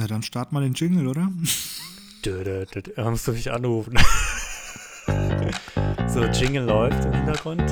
Na, 0.00 0.06
dann 0.06 0.22
start 0.22 0.52
mal 0.52 0.62
den 0.62 0.74
Jingle, 0.74 1.08
oder? 1.08 1.28
Dö, 2.24 2.44
dö, 2.44 2.64
dö, 2.66 2.82
dö. 2.82 2.92
Da 2.94 3.10
musst 3.10 3.26
du 3.26 3.32
mich 3.32 3.50
anrufen. 3.50 3.98
so, 6.06 6.22
Jingle 6.26 6.66
läuft 6.66 7.04
im 7.04 7.12
Hintergrund. 7.14 7.68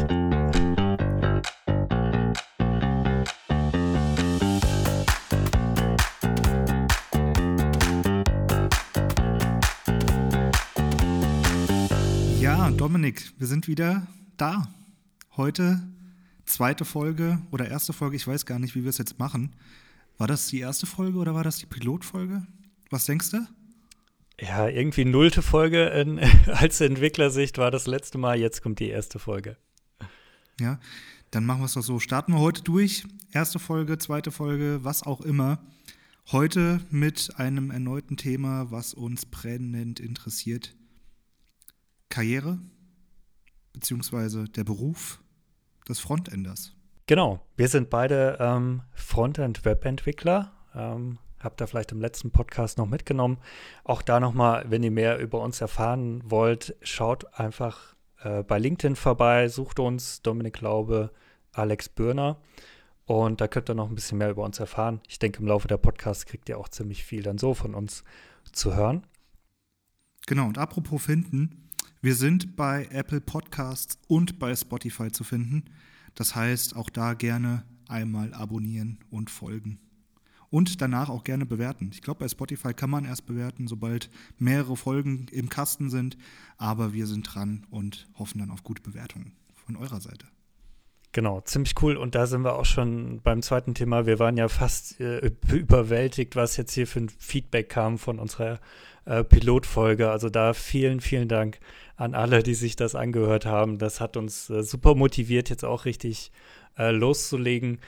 Ja, 12.41 12.73
Dominik, 12.73 13.31
wir 13.39 13.47
sind 13.47 13.69
wieder 13.69 14.05
da. 14.37 14.67
Heute 15.37 15.81
zweite 16.45 16.85
Folge 16.85 17.39
oder 17.53 17.69
erste 17.69 17.93
Folge, 17.93 18.17
ich 18.17 18.27
weiß 18.27 18.47
gar 18.47 18.59
nicht, 18.59 18.75
wie 18.75 18.83
wir 18.83 18.91
es 18.91 18.99
jetzt 18.99 19.21
machen. 19.21 19.55
War 20.19 20.27
das 20.27 20.49
die 20.49 20.61
erste 20.61 20.87
Folge 20.87 21.19
oder 21.19 21.35
war 21.35 21.45
das 21.45 21.59
die 21.59 21.67
Pilotfolge? 21.67 22.47
Was 22.91 23.05
denkst 23.05 23.31
du? 23.31 23.47
Ja, 24.41 24.69
irgendwie 24.69 25.05
nullte 25.05 25.43
Folge 25.43 25.85
in, 25.87 26.19
als 26.47 26.81
Entwicklersicht 26.81 27.59
war 27.59 27.71
das 27.71 27.87
letzte 27.87 28.19
Mal, 28.19 28.39
jetzt 28.39 28.63
kommt 28.63 28.81
die 28.81 28.89
erste 28.89 29.19
Folge. 29.19 29.57
Ja, 30.61 30.79
dann 31.31 31.45
machen 31.45 31.61
wir 31.61 31.67
es 31.67 31.75
doch 31.75 31.83
so. 31.83 31.99
Starten 31.99 32.33
wir 32.33 32.41
heute 32.41 32.63
durch. 32.63 33.05
Erste 33.33 33.59
Folge, 33.59 33.99
zweite 33.99 34.31
Folge, 34.31 34.81
was 34.83 35.03
auch 35.03 35.21
immer. 35.21 35.59
Heute 36.33 36.81
mit 36.91 37.31
einem 37.37 37.71
erneuten 37.71 38.17
Thema, 38.17 38.71
was 38.71 38.95
uns 38.95 39.27
brennend 39.27 40.01
interessiert. 40.01 40.75
Karriere, 42.09 42.59
beziehungsweise 43.73 44.45
der 44.45 44.65
Beruf 44.65 45.21
des 45.89 45.99
Frontenders. 45.99 46.76
Genau, 47.09 47.39
wir 47.57 47.69
sind 47.69 47.89
beide 47.89 48.37
ähm, 48.41 48.83
Frontend-Webentwickler. 48.95 50.53
Ähm, 50.75 51.19
habt 51.39 51.61
ihr 51.61 51.69
vielleicht 51.69 51.93
im 51.93 52.01
letzten 52.01 52.33
Podcast 52.33 52.79
noch 52.79 52.89
mitgenommen. 52.89 53.39
Auch 53.85 54.03
da 54.03 54.19
nochmal, 54.19 54.65
wenn 54.71 54.83
ihr 54.83 54.91
mehr 54.91 55.21
über 55.21 55.41
uns 55.41 55.61
erfahren 55.61 56.21
wollt, 56.25 56.75
schaut 56.83 57.33
einfach 57.39 57.95
äh, 58.25 58.43
bei 58.43 58.59
LinkedIn 58.59 58.97
vorbei, 58.97 59.47
sucht 59.47 59.79
uns 59.79 60.21
Dominik 60.23 60.61
Laube, 60.61 61.13
Alex 61.53 61.89
Bürner. 61.89 62.39
Und 63.05 63.41
da 63.41 63.47
könnt 63.47 63.71
ihr 63.71 63.77
noch 63.77 63.89
ein 63.89 63.95
bisschen 63.95 64.19
mehr 64.19 64.31
über 64.31 64.43
uns 64.43 64.59
erfahren. 64.59 65.01
Ich 65.07 65.21
denke, 65.21 65.39
im 65.39 65.47
Laufe 65.47 65.69
der 65.69 65.77
Podcasts 65.77 66.27
kriegt 66.27 66.49
ihr 66.49 66.59
auch 66.59 66.69
ziemlich 66.69 67.05
viel 67.05 67.23
dann 67.23 67.39
so 67.39 67.55
von 67.55 67.77
uns 67.77 68.03
zu 68.51 68.75
hören. 68.75 69.07
Genau, 70.27 70.47
und 70.49 70.59
apropos 70.59 71.05
finden, 71.05 71.71
wir 72.01 72.17
sind 72.17 72.57
bei 72.57 72.89
Apple 72.91 73.21
Podcasts 73.21 73.97
und 74.09 74.41
bei 74.41 74.57
Spotify 74.57 75.13
zu 75.13 75.23
finden. 75.23 75.67
Das 76.17 76.35
heißt, 76.35 76.75
auch 76.75 76.91
da 76.91 77.15
gerne 77.15 77.65
einmal 77.87 78.35
abonnieren 78.35 78.99
und 79.11 79.31
folgen. 79.31 79.79
Und 80.51 80.81
danach 80.81 81.09
auch 81.09 81.25
gerne 81.25 81.45
bewerten. 81.45 81.91
Ich 81.93 82.03
glaube, 82.03 82.21
bei 82.21 82.29
Spotify 82.29 82.73
kann 82.73 82.91
man 82.91 83.05
erst 83.05 83.27
bewerten, 83.27 83.69
sobald 83.69 84.11
mehrere 84.39 84.77
Folgen 84.77 85.27
im 85.31 85.49
Kasten 85.49 85.91
sind. 85.91 86.17
Aber 86.57 86.93
wir 86.93 87.07
sind 87.07 87.23
dran 87.23 87.67
und 87.71 88.09
hoffen 88.19 88.39
dann 88.39 88.51
auf 88.51 88.63
gute 88.63 88.83
Bewertungen 88.83 89.33
von 89.55 89.77
eurer 89.77 90.01
Seite. 90.01 90.27
Genau, 91.13 91.41
ziemlich 91.41 91.75
cool. 91.83 91.97
Und 91.97 92.15
da 92.15 92.27
sind 92.27 92.43
wir 92.43 92.55
auch 92.57 92.65
schon 92.65 93.21
beim 93.23 93.43
zweiten 93.43 93.75
Thema. 93.75 94.07
Wir 94.07 94.19
waren 94.19 94.37
ja 94.37 94.49
fast 94.49 95.01
äh, 95.01 95.31
überwältigt, 95.51 96.37
was 96.37 96.57
jetzt 96.57 96.73
hier 96.73 96.87
für 96.87 97.01
ein 97.01 97.09
Feedback 97.09 97.69
kam 97.69 97.99
von 97.99 98.19
unserer 98.19 98.61
äh, 99.07 99.25
Pilotfolge. 99.25 100.11
Also 100.11 100.29
da 100.29 100.53
vielen, 100.53 101.01
vielen 101.01 101.29
Dank 101.29 101.59
an 101.97 102.15
alle, 102.15 102.43
die 102.43 102.55
sich 102.55 102.77
das 102.77 102.95
angehört 102.95 103.47
haben. 103.47 103.79
Das 103.79 104.01
hat 104.01 104.17
uns 104.17 104.51
äh, 104.51 104.63
super 104.63 104.95
motiviert, 104.95 105.51
jetzt 105.51 105.65
auch 105.65 105.85
richtig 105.85 106.31
äh, 106.79 106.91
loszulegen. 106.91 107.81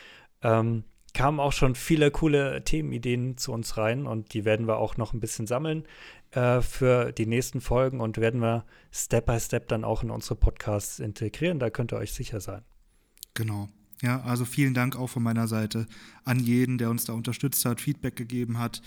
Ähm, 0.43 0.85
kamen 1.15 1.41
auch 1.41 1.53
schon 1.53 1.75
viele 1.75 2.11
coole 2.11 2.63
Themenideen 2.65 3.37
zu 3.37 3.53
uns 3.53 3.77
rein 3.77 4.07
und 4.07 4.35
die 4.35 4.45
werden 4.45 4.67
wir 4.67 4.77
auch 4.79 4.97
noch 4.97 5.13
ein 5.13 5.21
bisschen 5.21 5.47
sammeln 5.47 5.85
äh, 6.31 6.61
für 6.61 7.13
die 7.13 7.27
nächsten 7.27 7.61
Folgen 7.61 8.01
und 8.01 8.19
werden 8.19 8.41
wir 8.41 8.65
Step 8.93 9.27
by 9.27 9.41
Step 9.41 9.69
dann 9.69 9.85
auch 9.85 10.03
in 10.03 10.11
unsere 10.11 10.37
Podcasts 10.37 10.99
integrieren. 10.99 11.59
Da 11.59 11.71
könnt 11.71 11.93
ihr 11.93 11.99
euch 11.99 12.13
sicher 12.13 12.41
sein. 12.41 12.63
Genau. 13.35 13.69
Ja, 14.03 14.21
also 14.23 14.45
vielen 14.45 14.75
Dank 14.75 14.97
auch 14.97 15.09
von 15.09 15.23
meiner 15.23 15.49
Seite 15.49 15.87
an 16.25 16.39
jeden, 16.39 16.79
der 16.79 16.91
uns 16.91 17.05
da 17.05 17.15
unterstützt 17.15 17.65
hat, 17.65 17.81
Feedback 17.81 18.15
gegeben 18.15 18.59
hat, 18.59 18.81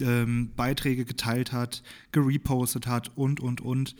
ähm, 0.00 0.52
Beiträge 0.54 1.04
geteilt 1.04 1.52
hat, 1.52 1.82
gerepostet 2.12 2.86
hat 2.86 3.16
und, 3.16 3.40
und, 3.40 3.60
und. 3.60 3.96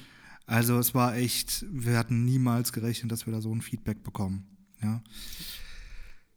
Also 0.47 0.79
es 0.79 0.95
war 0.95 1.17
echt, 1.17 1.65
wir 1.71 1.97
hatten 1.99 2.25
niemals 2.25 2.73
gerechnet, 2.73 3.13
dass 3.13 3.27
wir 3.27 3.33
da 3.33 3.41
so 3.41 3.55
ein 3.55 3.63
Feedback 3.63 4.03
bekommen. 4.03 4.47
Ja, 4.83 5.03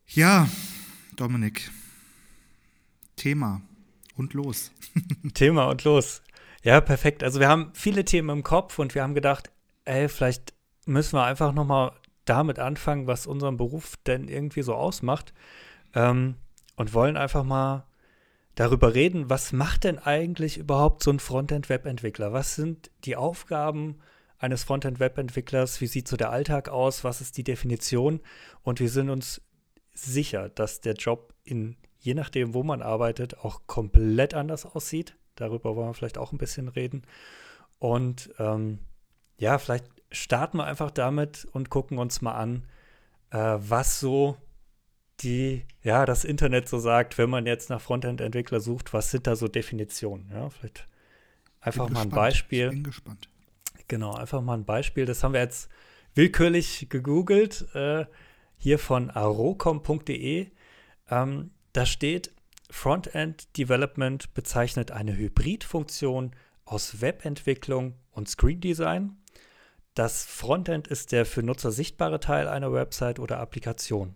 ja 0.07 0.49
Dominik, 1.15 1.71
Thema 3.15 3.61
und 4.15 4.33
los. 4.33 4.71
Thema 5.33 5.65
und 5.65 5.83
los. 5.83 6.21
Ja, 6.63 6.81
perfekt. 6.81 7.23
Also 7.23 7.39
wir 7.39 7.47
haben 7.47 7.71
viele 7.73 8.05
Themen 8.05 8.29
im 8.29 8.43
Kopf 8.43 8.79
und 8.79 8.95
wir 8.95 9.03
haben 9.03 9.13
gedacht, 9.13 9.51
ey, 9.85 10.09
vielleicht 10.09 10.53
müssen 10.85 11.13
wir 11.13 11.23
einfach 11.23 11.53
noch 11.53 11.65
mal 11.65 11.91
damit 12.25 12.59
anfangen, 12.59 13.07
was 13.07 13.27
unseren 13.27 13.57
Beruf 13.57 13.97
denn 14.05 14.27
irgendwie 14.27 14.63
so 14.63 14.73
ausmacht 14.73 15.33
ähm, 15.93 16.35
und 16.75 16.93
wollen 16.93 17.17
einfach 17.17 17.43
mal 17.43 17.85
darüber 18.55 18.93
reden, 18.93 19.29
was 19.29 19.51
macht 19.53 19.83
denn 19.83 19.99
eigentlich 19.99 20.57
überhaupt 20.57 21.03
so 21.03 21.11
ein 21.11 21.19
Frontend-Web-Entwickler? 21.19 22.33
Was 22.33 22.55
sind 22.55 22.91
die 23.03 23.15
Aufgaben 23.15 23.99
eines 24.37 24.63
Frontend-Web-Entwicklers? 24.63 25.81
Wie 25.81 25.87
sieht 25.87 26.07
so 26.07 26.17
der 26.17 26.31
Alltag 26.31 26.69
aus? 26.69 27.03
Was 27.03 27.21
ist 27.21 27.37
die 27.37 27.43
Definition? 27.43 28.21
Und 28.63 28.79
wir 28.79 28.89
sind 28.89 29.09
uns 29.09 29.41
sicher, 29.93 30.49
dass 30.49 30.81
der 30.81 30.93
Job 30.93 31.33
in 31.43 31.77
je 32.05 32.13
nachdem, 32.13 32.53
wo 32.53 32.61
man 32.61 32.83
arbeitet, 32.83 33.39
auch 33.39 33.61
komplett 33.65 34.35
anders 34.35 34.65
aussieht. 34.65 35.17
Darüber 35.33 35.75
wollen 35.75 35.89
wir 35.89 35.93
vielleicht 35.95 36.19
auch 36.19 36.31
ein 36.31 36.37
bisschen 36.37 36.67
reden. 36.67 37.01
Und 37.79 38.29
ähm, 38.37 38.77
ja, 39.37 39.57
vielleicht 39.57 39.87
starten 40.11 40.57
wir 40.57 40.65
einfach 40.65 40.91
damit 40.91 41.47
und 41.51 41.71
gucken 41.71 41.97
uns 41.97 42.21
mal 42.21 42.35
an, 42.35 42.67
äh, 43.31 43.57
was 43.57 43.99
so 43.99 44.37
die, 45.21 45.65
ja, 45.81 46.05
das 46.05 46.23
Internet 46.25 46.67
so 46.67 46.79
sagt, 46.79 47.17
wenn 47.17 47.29
man 47.29 47.45
jetzt 47.45 47.69
nach 47.69 47.81
Frontend-Entwickler 47.81 48.59
sucht, 48.59 48.93
was 48.93 49.11
sind 49.11 49.27
da 49.27 49.35
so 49.35 49.47
Definitionen? 49.47 50.29
Ja, 50.31 50.49
vielleicht 50.49 50.87
einfach 51.61 51.85
bin 51.85 51.93
mal 51.93 52.01
ein 52.01 52.09
gespannt. 52.09 52.21
Beispiel. 52.21 52.65
Ich 52.65 52.71
bin 52.71 52.83
gespannt. 52.83 53.29
Genau, 53.87 54.13
einfach 54.13 54.41
mal 54.41 54.55
ein 54.55 54.65
Beispiel. 54.65 55.05
Das 55.05 55.23
haben 55.23 55.33
wir 55.33 55.41
jetzt 55.41 55.69
willkürlich 56.15 56.87
gegoogelt, 56.89 57.65
äh, 57.75 58.05
hier 58.57 58.79
von 58.79 59.09
arocom.de. 59.09 60.47
Ähm, 61.09 61.51
da 61.73 61.85
steht, 61.85 62.31
Frontend 62.69 63.57
Development 63.57 64.33
bezeichnet 64.33 64.91
eine 64.91 65.15
Hybridfunktion 65.15 66.31
aus 66.65 66.99
Webentwicklung 66.99 67.93
und 68.11 68.27
Screen 68.27 68.59
Design. 68.59 69.17
Das 69.93 70.25
Frontend 70.25 70.87
ist 70.87 71.11
der 71.11 71.25
für 71.25 71.43
Nutzer 71.43 71.71
sichtbare 71.71 72.19
Teil 72.19 72.47
einer 72.47 72.73
Website 72.73 73.19
oder 73.19 73.39
Applikation. 73.39 74.15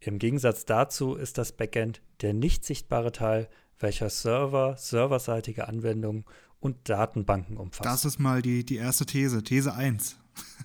Im 0.00 0.18
Gegensatz 0.18 0.64
dazu 0.64 1.14
ist 1.14 1.38
das 1.38 1.52
Backend 1.52 2.00
der 2.20 2.32
nicht 2.32 2.64
sichtbare 2.64 3.12
Teil, 3.12 3.48
welcher 3.78 4.10
Server, 4.10 4.76
serverseitige 4.76 5.68
Anwendungen 5.68 6.24
und 6.60 6.88
Datenbanken 6.88 7.56
umfasst. 7.56 7.86
Das 7.86 8.04
ist 8.04 8.18
mal 8.18 8.42
die, 8.42 8.64
die 8.64 8.76
erste 8.76 9.06
These, 9.06 9.42
These 9.42 9.72
1. 9.72 10.18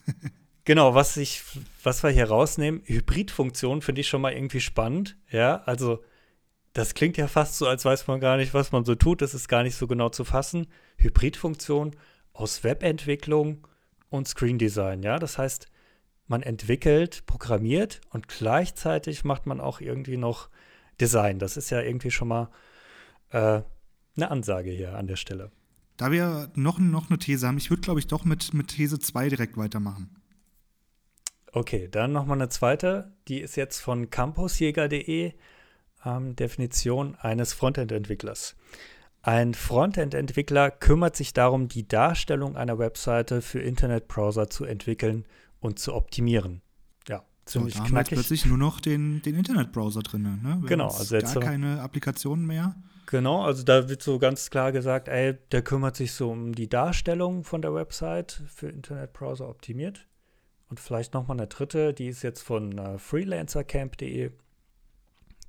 genau, 0.65 0.95
was, 0.95 1.17
ich, 1.17 1.43
was 1.83 2.03
wir 2.03 2.09
hier 2.09 2.29
rausnehmen, 2.29 2.81
Hybridfunktion 2.85 3.81
finde 3.81 4.01
ich 4.01 4.07
schon 4.07 4.21
mal 4.21 4.33
irgendwie 4.33 4.61
spannend. 4.61 5.15
Ja, 5.29 5.61
also 5.65 6.03
das 6.73 6.95
klingt 6.95 7.17
ja 7.17 7.27
fast 7.27 7.57
so, 7.57 7.67
als 7.67 7.85
weiß 7.85 8.07
man 8.07 8.19
gar 8.19 8.37
nicht, 8.37 8.53
was 8.53 8.71
man 8.71 8.83
so 8.83 8.95
tut. 8.95 9.21
Das 9.21 9.35
ist 9.35 9.47
gar 9.47 9.63
nicht 9.63 9.75
so 9.75 9.85
genau 9.85 10.09
zu 10.09 10.25
fassen. 10.25 10.67
Hybridfunktion 10.97 11.95
aus 12.33 12.63
Webentwicklung 12.63 13.67
und 14.09 14.27
Screen 14.27 14.57
Design. 14.57 15.03
Ja, 15.03 15.19
das 15.19 15.37
heißt, 15.37 15.67
man 16.27 16.41
entwickelt, 16.41 17.25
programmiert 17.25 18.01
und 18.09 18.27
gleichzeitig 18.27 19.23
macht 19.23 19.45
man 19.45 19.59
auch 19.59 19.81
irgendwie 19.81 20.17
noch 20.17 20.49
Design. 20.99 21.39
Das 21.39 21.57
ist 21.57 21.69
ja 21.69 21.81
irgendwie 21.81 22.11
schon 22.11 22.27
mal 22.27 22.49
äh, 23.29 23.61
eine 24.15 24.31
Ansage 24.31 24.71
hier 24.71 24.95
an 24.95 25.07
der 25.07 25.15
Stelle. 25.15 25.51
Da 25.97 26.11
wir 26.11 26.51
noch, 26.55 26.79
noch 26.79 27.09
eine 27.09 27.19
These 27.19 27.47
haben, 27.47 27.57
ich 27.57 27.69
würde, 27.69 27.81
glaube 27.81 27.99
ich, 27.99 28.07
doch 28.07 28.25
mit, 28.25 28.53
mit 28.53 28.69
These 28.69 28.99
2 28.99 29.29
direkt 29.29 29.57
weitermachen. 29.57 30.15
Okay, 31.51 31.87
dann 31.87 32.11
nochmal 32.13 32.37
eine 32.37 32.49
zweite. 32.49 33.13
Die 33.27 33.39
ist 33.39 33.55
jetzt 33.55 33.79
von 33.79 34.09
campusjäger.de. 34.09 35.33
Ähm, 36.05 36.35
Definition 36.35 37.15
eines 37.15 37.53
Frontend-Entwicklers. 37.53 38.55
Ein 39.21 39.53
Frontend-Entwickler 39.53 40.71
kümmert 40.71 41.15
sich 41.15 41.31
darum, 41.31 41.67
die 41.67 41.87
Darstellung 41.87 42.57
einer 42.57 42.79
Webseite 42.79 43.41
für 43.41 43.61
Internetbrowser 43.61 44.49
zu 44.49 44.65
entwickeln 44.65 45.25
und 45.63 45.79
zu 45.79 45.93
optimieren. 45.93 46.61
Ja, 47.07 47.23
ziemlich 47.45 47.73
so, 47.73 47.79
da 47.79 47.89
knackig. 47.89 48.11
Haben 48.11 48.21
plötzlich 48.21 48.45
nur 48.45 48.57
noch 48.57 48.79
den, 48.79 49.21
den 49.21 49.35
Internetbrowser 49.35 50.01
drin. 50.01 50.39
Ne? 50.43 50.61
genau, 50.67 50.87
also 50.87 51.15
jetzt 51.15 51.33
gar 51.33 51.43
keine 51.43 51.81
Applikationen 51.81 52.45
mehr. 52.45 52.75
Genau, 53.05 53.43
also 53.43 53.63
da 53.63 53.89
wird 53.89 54.01
so 54.01 54.19
ganz 54.19 54.49
klar 54.49 54.71
gesagt, 54.71 55.07
ey, 55.07 55.37
der 55.51 55.61
kümmert 55.61 55.95
sich 55.95 56.13
so 56.13 56.31
um 56.31 56.53
die 56.53 56.69
Darstellung 56.69 57.43
von 57.43 57.61
der 57.61 57.73
Website 57.73 58.43
für 58.47 58.69
Internetbrowser 58.69 59.47
optimiert. 59.47 60.07
Und 60.69 60.79
vielleicht 60.79 61.13
nochmal 61.13 61.37
eine 61.37 61.47
dritte, 61.47 61.93
die 61.93 62.07
ist 62.07 62.23
jetzt 62.23 62.41
von 62.41 62.77
äh, 62.77 62.97
freelancercamp.de. 62.97 64.31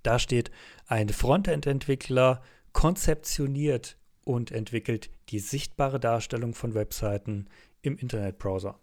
Da 0.02 0.18
steht, 0.18 0.50
ein 0.86 1.08
Frontend-Entwickler 1.08 2.42
konzeptioniert 2.72 3.96
und 4.24 4.50
entwickelt 4.50 5.10
die 5.30 5.38
sichtbare 5.38 5.98
Darstellung 5.98 6.54
von 6.54 6.74
Webseiten 6.74 7.46
im 7.80 7.96
Internetbrowser. 7.96 8.78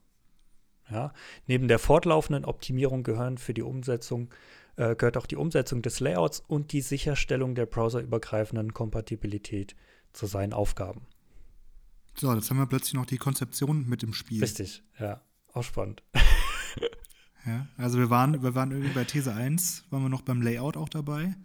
Ja, 0.92 1.14
neben 1.48 1.68
der 1.68 1.80
fortlaufenden 1.80 2.44
Optimierung 2.44 3.04
gehören 3.04 3.38
für 3.38 3.54
die 3.54 3.62
Umsetzung 3.62 4.30
äh, 4.76 4.96
gehört 4.96 5.18
auch 5.18 5.26
die 5.26 5.36
Umsetzung 5.36 5.82
des 5.82 6.00
Layouts 6.00 6.42
und 6.48 6.72
die 6.72 6.82
Sicherstellung 6.82 7.56
der 7.56 7.66
browserübergreifenden 7.66 8.74
Kompatibilität 8.74 9.76
zu 10.14 10.26
seinen 10.26 10.54
Aufgaben. 10.54 11.02
So, 12.16 12.34
jetzt 12.34 12.50
haben 12.50 12.58
wir 12.58 12.66
plötzlich 12.66 12.94
noch 12.94 13.06
die 13.06 13.18
Konzeption 13.18 13.88
mit 13.88 14.04
im 14.04 14.14
Spiel. 14.14 14.42
Richtig, 14.42 14.84
ja, 15.00 15.22
auch 15.54 15.64
spannend. 15.64 16.04
ja, 17.46 17.68
also 17.78 17.98
wir 17.98 18.10
waren, 18.10 18.44
wir 18.44 18.56
waren 18.56 18.72
irgendwie 18.72 18.94
bei 18.94 19.04
These 19.04 19.34
1, 19.34 19.86
waren 19.90 20.04
wir 20.04 20.10
noch 20.10 20.22
beim 20.22 20.42
Layout 20.42 20.78
auch 20.78 20.90
dabei. 20.90 21.36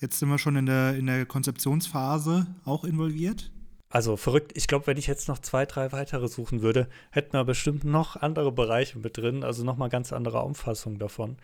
Jetzt 0.00 0.18
sind 0.18 0.28
wir 0.28 0.38
schon 0.38 0.56
in 0.56 0.66
der, 0.66 0.96
in 0.96 1.06
der 1.06 1.26
Konzeptionsphase 1.26 2.46
auch 2.64 2.84
involviert. 2.84 3.52
Also 3.94 4.16
verrückt. 4.16 4.50
Ich 4.56 4.66
glaube, 4.66 4.88
wenn 4.88 4.96
ich 4.96 5.06
jetzt 5.06 5.28
noch 5.28 5.38
zwei, 5.38 5.66
drei 5.66 5.92
weitere 5.92 6.26
suchen 6.26 6.62
würde, 6.62 6.88
hätten 7.12 7.34
wir 7.34 7.44
bestimmt 7.44 7.84
noch 7.84 8.16
andere 8.16 8.50
Bereiche 8.50 8.98
mit 8.98 9.16
drin, 9.16 9.44
also 9.44 9.62
nochmal 9.62 9.88
ganz 9.88 10.12
andere 10.12 10.42
Umfassung 10.42 10.98
davon. 10.98 11.36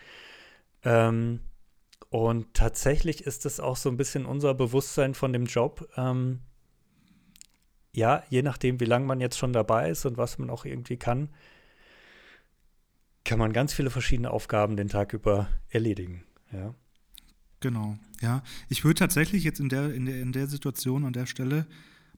Ähm, 0.82 1.38
und 2.08 2.52
tatsächlich 2.52 3.25
ist 3.25 3.47
es 3.47 3.61
auch 3.61 3.76
so 3.76 3.88
ein 3.88 3.97
bisschen 3.97 4.26
unser 4.26 4.52
Bewusstsein 4.55 5.14
von 5.14 5.32
dem 5.32 5.44
Job. 5.44 5.88
Ähm, 5.97 6.41
ja, 7.94 8.25
je 8.31 8.43
nachdem, 8.43 8.81
wie 8.81 8.85
lange 8.85 9.06
man 9.06 9.20
jetzt 9.20 9.38
schon 9.38 9.52
dabei 9.52 9.88
ist 9.88 10.05
und 10.05 10.17
was 10.17 10.38
man 10.38 10.50
auch 10.50 10.64
irgendwie 10.64 10.97
kann, 10.97 11.29
kann 13.25 13.38
man 13.38 13.52
ganz 13.52 13.75
viele 13.75 13.91
verschiedene 13.91 14.32
Aufgaben 14.32 14.76
den 14.76 14.88
Tag 14.88 15.12
über 15.12 15.47
erledigen. 15.69 16.25
Ja. 16.50 16.75
Genau, 17.61 17.97
ja. 18.20 18.43
Ich 18.69 18.82
würde 18.82 18.99
tatsächlich 18.99 19.44
jetzt 19.44 19.61
in 19.61 19.69
der, 19.69 19.94
in 19.94 20.06
der, 20.06 20.20
in 20.20 20.32
der 20.32 20.49
Situation 20.49 21.05
an 21.05 21.12
der 21.12 21.26
Stelle 21.26 21.69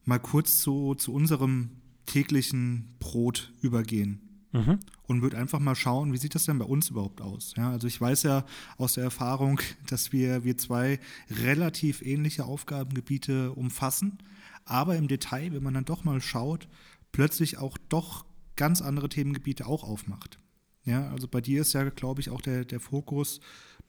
mal 0.04 0.18
kurz 0.18 0.58
zu, 0.58 0.94
zu 0.94 1.12
unserem 1.12 1.70
täglichen 2.06 2.96
Brot 2.98 3.52
übergehen. 3.60 4.20
Mhm. 4.52 4.80
Und 5.04 5.22
würde 5.22 5.38
einfach 5.38 5.60
mal 5.60 5.74
schauen, 5.74 6.12
wie 6.12 6.18
sieht 6.18 6.34
das 6.34 6.44
denn 6.44 6.58
bei 6.58 6.66
uns 6.66 6.90
überhaupt 6.90 7.22
aus? 7.22 7.54
Ja, 7.56 7.70
also 7.70 7.86
ich 7.86 7.98
weiß 7.98 8.22
ja 8.24 8.44
aus 8.76 8.94
der 8.94 9.04
Erfahrung, 9.04 9.60
dass 9.88 10.12
wir, 10.12 10.44
wir 10.44 10.58
zwei 10.58 11.00
relativ 11.30 12.02
ähnliche 12.02 12.44
Aufgabengebiete 12.44 13.52
umfassen, 13.52 14.18
aber 14.64 14.96
im 14.96 15.08
Detail, 15.08 15.52
wenn 15.52 15.62
man 15.62 15.74
dann 15.74 15.84
doch 15.86 16.04
mal 16.04 16.20
schaut, 16.20 16.68
plötzlich 17.12 17.58
auch 17.58 17.78
doch 17.88 18.26
ganz 18.56 18.82
andere 18.82 19.08
Themengebiete 19.08 19.66
auch 19.66 19.84
aufmacht. 19.84 20.38
Ja, 20.84 21.10
also 21.10 21.28
bei 21.28 21.40
dir 21.40 21.62
ist 21.62 21.72
ja, 21.72 21.88
glaube 21.88 22.20
ich, 22.20 22.30
auch 22.30 22.40
der, 22.40 22.64
der 22.64 22.80
Fokus 22.80 23.40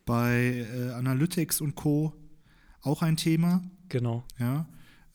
bei 0.06 0.66
äh, 0.74 0.92
Analytics 0.92 1.60
und 1.60 1.76
Co. 1.76 2.14
auch 2.82 3.02
ein 3.02 3.18
Thema. 3.18 3.64
Genau. 3.90 4.24
Ja 4.40 4.68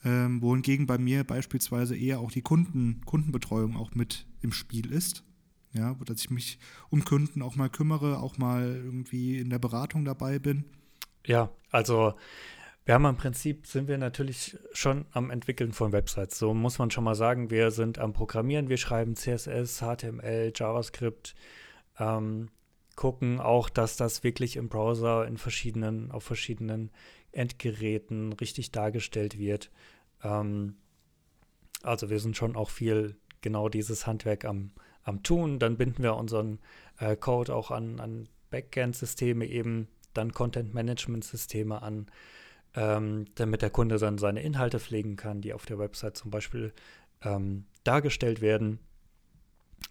ähm, 0.05 0.41
wohingegen 0.43 0.87
bei 0.87 0.99
mir 0.99 1.25
beispielsweise 1.25 1.97
eher 1.97 2.21
auch 2.21 2.31
die 2.31 2.43
Kunden, 2.43 3.01
Kundenbetreuung 3.05 3.77
auch 3.77 3.95
mit 3.95 4.27
im 4.41 4.53
Spiel 4.53 4.93
ist. 4.93 5.25
Ja, 5.73 5.95
dass 6.07 6.21
ich 6.21 6.31
mich 6.31 6.59
um 6.89 7.05
Kunden 7.05 7.43
auch 7.43 7.57
mal 7.57 7.69
kümmere, 7.69 8.21
auch 8.21 8.39
mal 8.39 8.81
irgendwie 8.83 9.39
in 9.39 9.51
der 9.51 9.59
Beratung 9.59 10.05
dabei 10.05 10.39
bin. 10.39 10.65
Ja, 11.27 11.51
also 11.71 12.15
wir 12.89 12.95
haben 12.95 13.05
im 13.05 13.17
Prinzip, 13.17 13.67
sind 13.67 13.87
wir 13.87 13.99
natürlich 13.99 14.57
schon 14.73 15.05
am 15.13 15.31
Entwickeln 15.31 15.73
von 15.73 15.93
Websites. 15.93 16.39
So 16.39 16.55
muss 16.55 16.79
man 16.79 16.91
schon 16.91 17.05
mal 17.05 17.15
sagen, 17.15 17.51
wir 17.51 17.71
sind 17.71 17.99
am 17.99 18.15
Programmieren, 18.15 18.71
wir 18.71 18.79
schreiben 18.79 19.15
CSS, 19.15 19.83
HTML, 19.83 20.53
JavaScript, 20.55 21.35
ähm, 21.99 22.49
gucken 22.97 23.41
auch, 23.41 23.69
dass 23.69 23.99
das 23.99 24.25
wirklich 24.25 24.57
im 24.57 24.71
Browser 24.71 25.27
in 25.27 25.37
verschiedenen, 25.37 26.11
auf 26.11 26.25
verschiedenen 26.25 26.91
Endgeräten 27.39 28.33
richtig 28.35 28.73
dargestellt 28.73 29.39
wird. 29.39 29.71
Ähm, 30.23 30.77
also 31.83 32.11
wir 32.11 32.21
sind 32.21 32.37
schon 32.37 32.57
auch 32.57 32.71
viel 32.71 33.17
genau 33.41 33.69
dieses 33.69 34.07
Handwerk 34.07 34.45
am, 34.45 34.73
am 35.05 35.23
Tun. 35.23 35.59
Dann 35.59 35.77
binden 35.77 36.03
wir 36.03 36.17
unseren 36.17 36.59
äh, 36.99 37.17
Code 37.17 37.55
auch 37.55 37.71
an, 37.71 38.01
an 38.01 38.29
Backend-Systeme 38.51 39.47
eben, 39.47 39.89
dann 40.15 40.33
Content-Management-Systeme 40.33 41.81
an, 41.83 42.07
ähm, 42.75 43.27
damit 43.35 43.63
der 43.63 43.71
Kunde 43.71 43.99
dann 43.99 44.19
seine 44.19 44.43
Inhalte 44.43 44.81
pflegen 44.81 45.17
kann, 45.17 45.41
die 45.41 45.55
auf 45.55 45.67
der 45.67 45.79
Website 45.79 46.17
zum 46.17 46.31
Beispiel 46.31 46.73
ähm, 47.23 47.65
dargestellt 47.85 48.41
werden. 48.41 48.81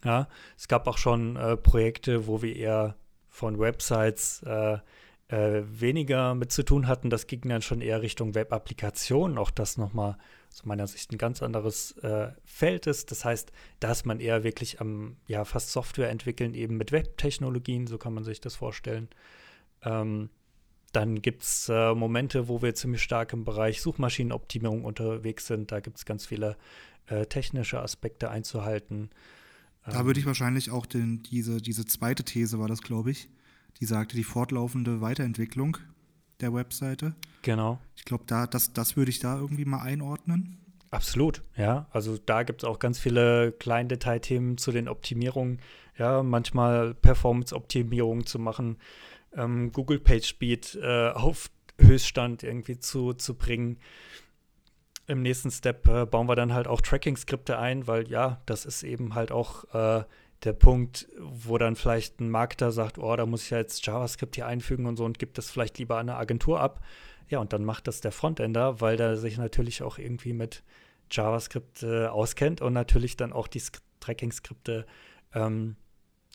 Ja, 0.03 0.27
es 0.57 0.67
gab 0.67 0.87
auch 0.87 0.97
schon 0.97 1.37
äh, 1.37 1.55
Projekte, 1.55 2.27
wo 2.27 2.41
wir 2.41 2.55
eher 2.55 2.95
von 3.29 3.59
Websites 3.59 4.43
äh, 4.43 4.79
äh, 5.29 5.63
weniger 5.65 6.35
mit 6.35 6.51
zu 6.51 6.63
tun 6.63 6.87
hatten. 6.87 7.09
Das 7.09 7.27
ging 7.27 7.41
dann 7.41 7.61
schon 7.61 7.81
eher 7.81 8.01
Richtung 8.01 8.35
Web-Applikationen. 8.35 9.37
Auch 9.37 9.51
das 9.51 9.77
nochmal 9.77 10.17
aus 10.51 10.65
meiner 10.65 10.87
Sicht 10.87 11.11
ein 11.11 11.17
ganz 11.17 11.43
anderes 11.43 11.91
äh, 11.99 12.29
Feld 12.45 12.87
ist. 12.87 13.11
Das 13.11 13.25
heißt, 13.25 13.51
da 13.79 13.91
ist 13.91 14.05
man 14.05 14.19
eher 14.19 14.43
wirklich 14.43 14.79
am, 14.79 15.17
ja, 15.27 15.45
fast 15.45 15.71
Software 15.71 16.09
entwickeln, 16.09 16.53
eben 16.53 16.77
mit 16.77 16.91
Web-Technologien, 16.91 17.87
so 17.87 17.97
kann 17.97 18.13
man 18.13 18.23
sich 18.23 18.39
das 18.41 18.55
vorstellen. 18.55 19.09
Ähm, 19.83 20.29
dann 20.93 21.21
gibt 21.21 21.43
es 21.43 21.69
äh, 21.69 21.93
Momente, 21.93 22.47
wo 22.47 22.61
wir 22.61 22.73
ziemlich 22.73 23.03
stark 23.03 23.33
im 23.33 23.43
Bereich 23.43 23.81
Suchmaschinenoptimierung 23.81 24.85
unterwegs 24.85 25.45
sind. 25.45 25.71
Da 25.71 25.81
gibt 25.81 25.97
es 25.97 26.05
ganz 26.05 26.25
viele 26.25 26.57
äh, 27.07 27.25
technische 27.25 27.81
Aspekte 27.81 28.29
einzuhalten. 28.31 29.09
Da 29.85 30.05
würde 30.05 30.19
ich 30.19 30.25
wahrscheinlich 30.25 30.71
auch 30.71 30.85
den, 30.85 31.23
diese, 31.23 31.61
diese 31.61 31.85
zweite 31.85 32.23
These, 32.23 32.59
war 32.59 32.67
das, 32.67 32.81
glaube 32.81 33.11
ich, 33.11 33.29
die 33.79 33.85
sagte, 33.85 34.15
die 34.15 34.23
fortlaufende 34.23 35.01
Weiterentwicklung 35.01 35.77
der 36.41 36.53
Webseite. 36.53 37.15
Genau. 37.41 37.79
Ich 37.95 38.05
glaube, 38.05 38.23
da, 38.27 38.47
das, 38.47 38.73
das 38.73 38.97
würde 38.97 39.11
ich 39.11 39.19
da 39.19 39.37
irgendwie 39.37 39.65
mal 39.65 39.81
einordnen. 39.81 40.57
Absolut, 40.91 41.43
ja. 41.55 41.87
Also 41.91 42.17
da 42.17 42.43
gibt 42.43 42.63
es 42.63 42.69
auch 42.69 42.79
ganz 42.79 42.99
viele 42.99 43.51
Kleindetailthemen 43.51 44.57
zu 44.57 44.71
den 44.71 44.87
Optimierungen. 44.87 45.59
Ja, 45.97 46.23
manchmal 46.23 46.93
Performance-Optimierungen 46.93 48.25
zu 48.25 48.39
machen, 48.39 48.77
ähm, 49.35 49.71
Google 49.71 49.99
PageSpeed 49.99 50.79
äh, 50.81 51.09
auf 51.09 51.49
Höchststand 51.79 52.43
irgendwie 52.43 52.79
zu, 52.79 53.13
zu 53.13 53.35
bringen. 53.35 53.79
Im 55.07 55.21
nächsten 55.21 55.51
Step 55.51 55.87
äh, 55.87 56.05
bauen 56.05 56.27
wir 56.27 56.35
dann 56.35 56.53
halt 56.53 56.67
auch 56.67 56.81
Tracking-Skripte 56.81 57.57
ein, 57.57 57.87
weil 57.87 58.09
ja, 58.09 58.41
das 58.45 58.65
ist 58.65 58.83
eben 58.83 59.15
halt 59.15 59.31
auch 59.31 59.63
äh, 59.73 60.03
der 60.43 60.53
Punkt, 60.53 61.07
wo 61.19 61.57
dann 61.57 61.75
vielleicht 61.75 62.19
ein 62.19 62.29
Marketer 62.29 62.71
sagt, 62.71 62.97
oh, 62.97 63.15
da 63.15 63.25
muss 63.25 63.43
ich 63.43 63.49
ja 63.49 63.57
jetzt 63.57 63.85
JavaScript 63.85 64.35
hier 64.35 64.45
einfügen 64.45 64.85
und 64.85 64.97
so 64.97 65.05
und 65.05 65.19
gibt 65.19 65.37
das 65.37 65.49
vielleicht 65.49 65.77
lieber 65.79 65.97
an 65.97 66.09
eine 66.09 66.17
Agentur 66.17 66.59
ab. 66.59 66.81
Ja, 67.29 67.39
und 67.39 67.53
dann 67.53 67.65
macht 67.65 67.87
das 67.87 68.01
der 68.01 68.11
Frontender, 68.11 68.79
weil 68.79 68.97
der 68.97 69.17
sich 69.17 69.37
natürlich 69.37 69.81
auch 69.81 69.97
irgendwie 69.97 70.33
mit 70.33 70.63
JavaScript 71.11 71.83
äh, 71.83 72.05
auskennt 72.05 72.61
und 72.61 72.73
natürlich 72.73 73.17
dann 73.17 73.33
auch 73.33 73.47
die 73.47 73.61
Tracking-Skripte 73.99 74.85
ähm, 75.33 75.75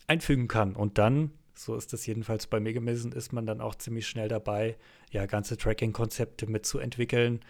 einfügen 0.07 0.49
kann. 0.49 0.75
Und 0.75 0.99
dann, 0.99 1.33
so 1.55 1.77
ist 1.77 1.93
das 1.93 2.05
jedenfalls 2.07 2.47
bei 2.47 2.61
mir 2.61 2.73
gewesen, 2.73 3.13
ist 3.13 3.33
man 3.33 3.47
dann 3.47 3.61
auch 3.61 3.75
ziemlich 3.77 4.07
schnell 4.07 4.29
dabei, 4.29 4.77
ja, 5.11 5.27
ganze 5.27 5.57
Tracking-Konzepte 5.57 6.47
mitzuentwickeln. 6.47 7.41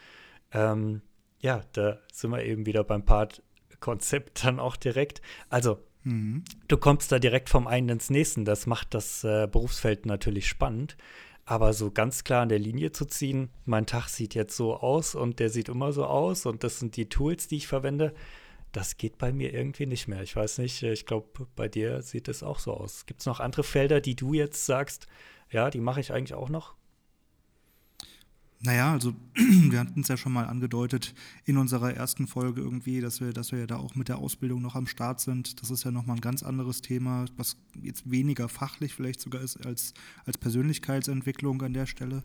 Ähm, 0.53 1.03
ja, 1.41 1.63
da 1.73 1.99
sind 2.13 2.31
wir 2.31 2.45
eben 2.45 2.67
wieder 2.67 2.85
beim 2.85 3.05
Part 3.05 3.43
Konzept 3.81 4.45
dann 4.45 4.61
auch 4.61 4.77
direkt. 4.77 5.21
Also 5.49 5.83
Mhm. 6.05 6.45
Du 6.69 6.77
kommst 6.77 7.13
da 7.13 7.19
direkt 7.19 7.49
vom 7.49 7.67
einen 7.67 7.89
ins 7.89 8.11
nächste. 8.11 8.45
Das 8.45 8.67
macht 8.67 8.95
das 8.95 9.25
äh, 9.25 9.47
Berufsfeld 9.51 10.07
natürlich 10.07 10.49
spannend. 10.49 10.97
Aber 11.45 11.73
so 11.73 11.91
ganz 11.91 12.25
klar 12.25 12.43
an 12.43 12.49
der 12.49 12.59
Linie 12.59 12.93
zu 12.93 13.05
ziehen, 13.05 13.51
mein 13.65 13.87
Tag 13.87 14.09
sieht 14.09 14.35
jetzt 14.35 14.57
so 14.57 14.77
aus 14.77 15.15
und 15.15 15.41
der 15.41 15.51
sieht 15.51 15.69
immer 15.69 15.93
so 15.93 16.07
aus 16.07 16.47
und 16.47 16.63
das 16.63 16.79
sind 16.79 16.97
die 16.97 17.09
Tools, 17.09 17.49
die 17.49 17.57
ich 17.57 17.67
verwende, 17.67 18.15
das 18.71 18.97
geht 18.97 19.19
bei 19.19 19.33
mir 19.33 19.53
irgendwie 19.53 19.87
nicht 19.87 20.09
mehr. 20.09 20.23
Ich 20.23 20.35
weiß 20.35 20.59
nicht, 20.59 20.83
ich 20.83 21.05
glaube, 21.05 21.47
bei 21.57 21.69
dir 21.69 22.01
sieht 22.03 22.29
es 22.29 22.43
auch 22.43 22.59
so 22.59 22.73
aus. 22.73 23.07
Gibt 23.07 23.21
es 23.21 23.27
noch 23.27 23.41
andere 23.41 23.65
Felder, 23.65 24.01
die 24.01 24.17
du 24.17 24.35
jetzt 24.35 24.65
sagst, 24.65 25.09
ja, 25.51 25.69
die 25.69 25.81
mache 25.81 26.01
ich 26.01 26.13
eigentlich 26.13 26.35
auch 26.35 26.49
noch? 26.49 26.75
Naja, 28.65 28.93
also 28.93 29.13
wir 29.35 29.81
hatten 29.81 30.01
es 30.01 30.09
ja 30.09 30.17
schon 30.17 30.33
mal 30.33 30.47
angedeutet 30.47 31.15
in 31.45 31.57
unserer 31.57 31.95
ersten 31.95 32.29
Folge 32.29 32.61
irgendwie, 32.61 33.01
dass 33.01 33.21
wir, 33.21 33.33
dass 33.33 33.51
wir 33.51 33.59
ja 33.59 33.67
da 33.67 33.77
auch 33.77 33.97
mit 33.97 34.09
der 34.09 34.19
Ausbildung 34.19 34.63
noch 34.63 34.77
am 34.77 34.87
Start 34.87 35.21
sind. 35.21 35.61
Das 35.61 35.71
ist 35.71 35.83
ja 35.85 35.91
nochmal 35.91 36.17
ein 36.17 36.21
ganz 36.21 36.45
anderes 36.45 36.81
Thema, 36.81 37.25
was 37.37 37.57
jetzt 37.81 38.09
weniger 38.09 38.49
fachlich 38.49 38.95
vielleicht 38.95 39.21
sogar 39.21 39.43
ist 39.43 39.67
als, 39.67 39.95
als 40.25 40.39
Persönlichkeitsentwicklung 40.39 41.61
an 41.63 41.75
der 41.75 41.87
Stelle. 41.87 42.23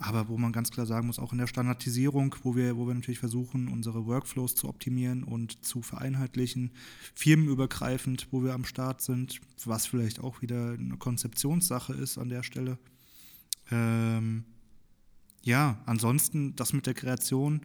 Aber 0.00 0.28
wo 0.28 0.38
man 0.38 0.52
ganz 0.52 0.70
klar 0.70 0.86
sagen 0.86 1.08
muss, 1.08 1.18
auch 1.18 1.32
in 1.32 1.38
der 1.38 1.48
Standardisierung, 1.48 2.36
wo 2.44 2.54
wir, 2.54 2.76
wo 2.76 2.86
wir 2.86 2.94
natürlich 2.94 3.18
versuchen, 3.18 3.66
unsere 3.66 4.06
Workflows 4.06 4.54
zu 4.54 4.68
optimieren 4.68 5.24
und 5.24 5.64
zu 5.64 5.82
vereinheitlichen, 5.82 6.70
firmenübergreifend, 7.16 8.28
wo 8.30 8.44
wir 8.44 8.54
am 8.54 8.64
Start 8.64 9.02
sind, 9.02 9.40
was 9.64 9.86
vielleicht 9.86 10.20
auch 10.20 10.40
wieder 10.40 10.74
eine 10.74 10.98
Konzeptionssache 10.98 11.94
ist 11.94 12.16
an 12.16 12.28
der 12.28 12.44
Stelle. 12.44 12.78
Ähm, 13.72 14.44
ja, 15.48 15.78
ansonsten 15.86 16.54
das 16.56 16.74
mit 16.74 16.86
der 16.86 16.92
Kreation 16.92 17.62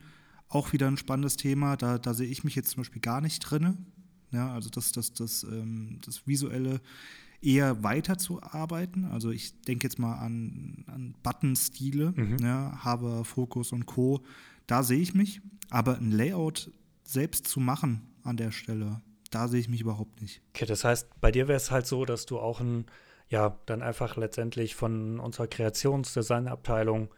auch 0.48 0.72
wieder 0.72 0.88
ein 0.88 0.96
spannendes 0.96 1.36
Thema. 1.36 1.76
Da, 1.76 1.98
da 1.98 2.14
sehe 2.14 2.30
ich 2.30 2.46
mich 2.46 2.56
jetzt 2.56 2.70
zum 2.70 2.82
Beispiel 2.82 3.02
gar 3.02 3.20
nicht 3.20 3.40
drin. 3.40 3.86
Ja, 4.32 4.54
also 4.54 4.70
das, 4.70 4.94
das, 4.94 5.14
das, 5.14 5.44
ähm, 5.44 6.00
das 6.06 6.26
Visuelle 6.26 6.80
eher 7.42 7.84
weiterzuarbeiten. 7.84 9.04
Also 9.06 9.32
ich 9.32 9.60
denke 9.64 9.86
jetzt 9.86 10.00
mal 10.00 10.16
an, 10.16 10.86
an 10.88 11.14
Button-Stile, 11.24 12.14
mhm. 12.16 12.38
ja, 12.38 12.86
Hover, 12.86 13.26
Focus 13.26 13.74
und 13.74 13.86
Co. 13.86 14.24
Da 14.66 14.82
sehe 14.82 15.02
ich 15.02 15.14
mich, 15.14 15.42
aber 15.70 15.98
ein 15.98 16.12
Layout 16.12 16.72
selbst 17.04 17.48
zu 17.48 17.60
machen 17.60 18.02
an 18.24 18.38
der 18.38 18.52
Stelle, 18.52 19.02
da 19.30 19.50
sehe 19.50 19.60
ich 19.60 19.68
mich 19.68 19.82
überhaupt 19.82 20.22
nicht. 20.22 20.42
Okay, 20.56 20.66
das 20.66 20.86
heißt, 20.86 21.20
bei 21.20 21.32
dir 21.32 21.50
wäre 21.50 21.58
es 21.58 21.70
halt 21.70 21.86
so, 21.86 22.06
dass 22.06 22.26
du 22.26 22.40
auch 22.40 22.62
ein, 22.62 22.86
ja, 23.28 23.60
dann 23.66 23.82
einfach 23.82 24.16
letztendlich 24.16 24.74
von 24.74 25.20
unserer 25.20 25.48
Kreationsdesignabteilung 25.48 27.10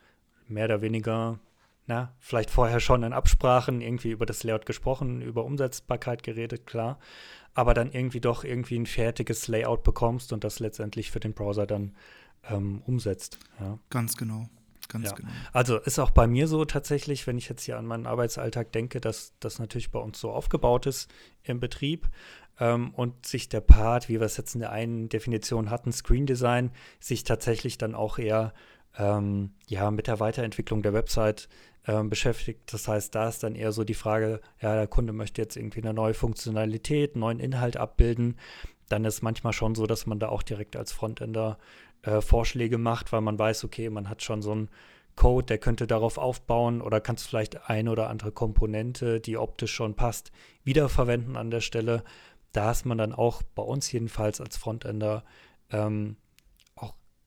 mehr 0.48 0.66
oder 0.66 0.82
weniger, 0.82 1.40
na, 1.88 2.14
vielleicht 2.20 2.50
vorher 2.50 2.80
schon 2.80 3.04
in 3.04 3.14
Absprachen 3.14 3.82
irgendwie 3.82 4.12
über 4.12 4.26
das 4.26 4.44
Layout 4.44 4.66
gesprochen, 4.66 5.22
über 5.22 5.46
Umsetzbarkeit 5.46 6.24
geredet, 6.24 6.66
klar, 6.66 7.00
aber 7.54 7.74
dann 7.74 7.92
irgendwie 7.92 8.22
doch 8.22 8.44
irgendwie 8.44 8.78
ein 8.78 8.86
fertiges 8.86 9.48
Layout 9.48 9.84
bekommst 9.84 10.34
und 10.34 10.44
das 10.44 10.60
letztendlich 10.60 11.12
für 11.12 11.20
den 11.20 11.34
Browser 11.34 11.66
dann 11.66 11.96
ähm, 12.50 12.82
umsetzt. 12.86 13.40
Ja. 13.60 13.80
Ganz 13.90 14.18
genau. 14.18 14.48
Ganz 14.88 15.10
ja. 15.10 15.16
genau. 15.16 15.30
Also 15.52 15.78
ist 15.80 16.00
auch 16.00 16.12
bei 16.12 16.28
mir 16.28 16.48
so 16.48 16.66
tatsächlich, 16.66 17.26
wenn 17.28 17.38
ich 17.38 17.50
jetzt 17.50 17.64
hier 17.64 17.78
an 17.78 17.86
meinen 17.86 18.06
Arbeitsalltag 18.06 18.72
denke, 18.72 19.02
dass 19.02 19.34
das 19.40 19.60
natürlich 19.60 19.92
bei 19.92 20.00
uns 20.00 20.20
so 20.20 20.32
aufgebaut 20.32 20.86
ist 20.86 21.10
im 21.44 21.60
Betrieb 21.60 22.08
ähm, 22.60 22.94
und 22.94 23.26
sich 23.26 23.50
der 23.50 23.62
Part, 23.62 24.10
wie 24.10 24.20
wir 24.20 24.26
es 24.26 24.38
jetzt 24.38 24.54
in 24.54 24.62
der 24.62 24.72
einen 24.72 25.10
Definition 25.10 25.70
hatten, 25.70 25.92
Screen 25.92 26.26
Design, 26.26 26.72
sich 27.00 27.24
tatsächlich 27.24 27.78
dann 27.78 27.96
auch 27.96 28.20
eher 28.20 28.54
ähm, 28.98 29.52
ja, 29.68 29.92
mit 29.92 30.08
der 30.08 30.20
Weiterentwicklung 30.20 30.82
der 30.82 30.94
Website 30.94 31.50
ähm, 31.88 32.10
beschäftigt. 32.10 32.74
Das 32.74 32.88
heißt, 32.88 33.14
da 33.14 33.30
ist 33.30 33.44
dann 33.44 33.56
eher 33.56 33.72
so 33.72 33.84
die 33.84 33.94
Frage, 33.94 34.42
ja, 34.62 34.76
der 34.76 34.88
Kunde 34.88 35.14
möchte 35.14 35.42
jetzt 35.42 35.56
irgendwie 35.56 35.82
eine 35.82 35.94
neue 35.94 36.14
Funktionalität, 36.14 37.14
einen 37.14 37.22
neuen 37.22 37.40
Inhalt 37.40 37.78
abbilden. 37.78 38.38
Dann 38.90 39.06
ist 39.06 39.22
manchmal 39.22 39.54
schon 39.54 39.76
so, 39.76 39.86
dass 39.86 40.06
man 40.06 40.20
da 40.20 40.30
auch 40.30 40.44
direkt 40.44 40.76
als 40.76 40.92
Frontender 40.92 41.58
äh, 42.04 42.22
Vorschläge 42.22 42.78
macht, 42.78 43.12
weil 43.12 43.22
man 43.22 43.38
weiß, 43.38 43.64
okay, 43.64 43.90
man 43.90 44.10
hat 44.10 44.24
schon 44.24 44.42
so 44.42 44.52
einen 44.52 44.70
Code, 45.16 45.46
der 45.46 45.58
könnte 45.58 45.88
darauf 45.88 46.18
aufbauen 46.18 46.82
oder 46.82 47.00
kannst 47.00 47.28
vielleicht 47.28 47.70
eine 47.70 47.92
oder 47.92 48.10
andere 48.10 48.32
Komponente, 48.32 49.22
die 49.22 49.38
optisch 49.38 49.74
schon 49.74 49.96
passt, 49.96 50.32
wiederverwenden 50.64 51.38
an 51.38 51.52
der 51.52 51.62
Stelle. 51.62 52.04
Da 52.52 52.72
ist 52.72 52.86
man 52.86 52.98
dann 52.98 53.14
auch 53.14 53.42
bei 53.42 53.64
uns 53.64 53.92
jedenfalls 53.92 54.42
als 54.42 54.58
Frontender 54.58 55.24
ähm, 55.72 56.18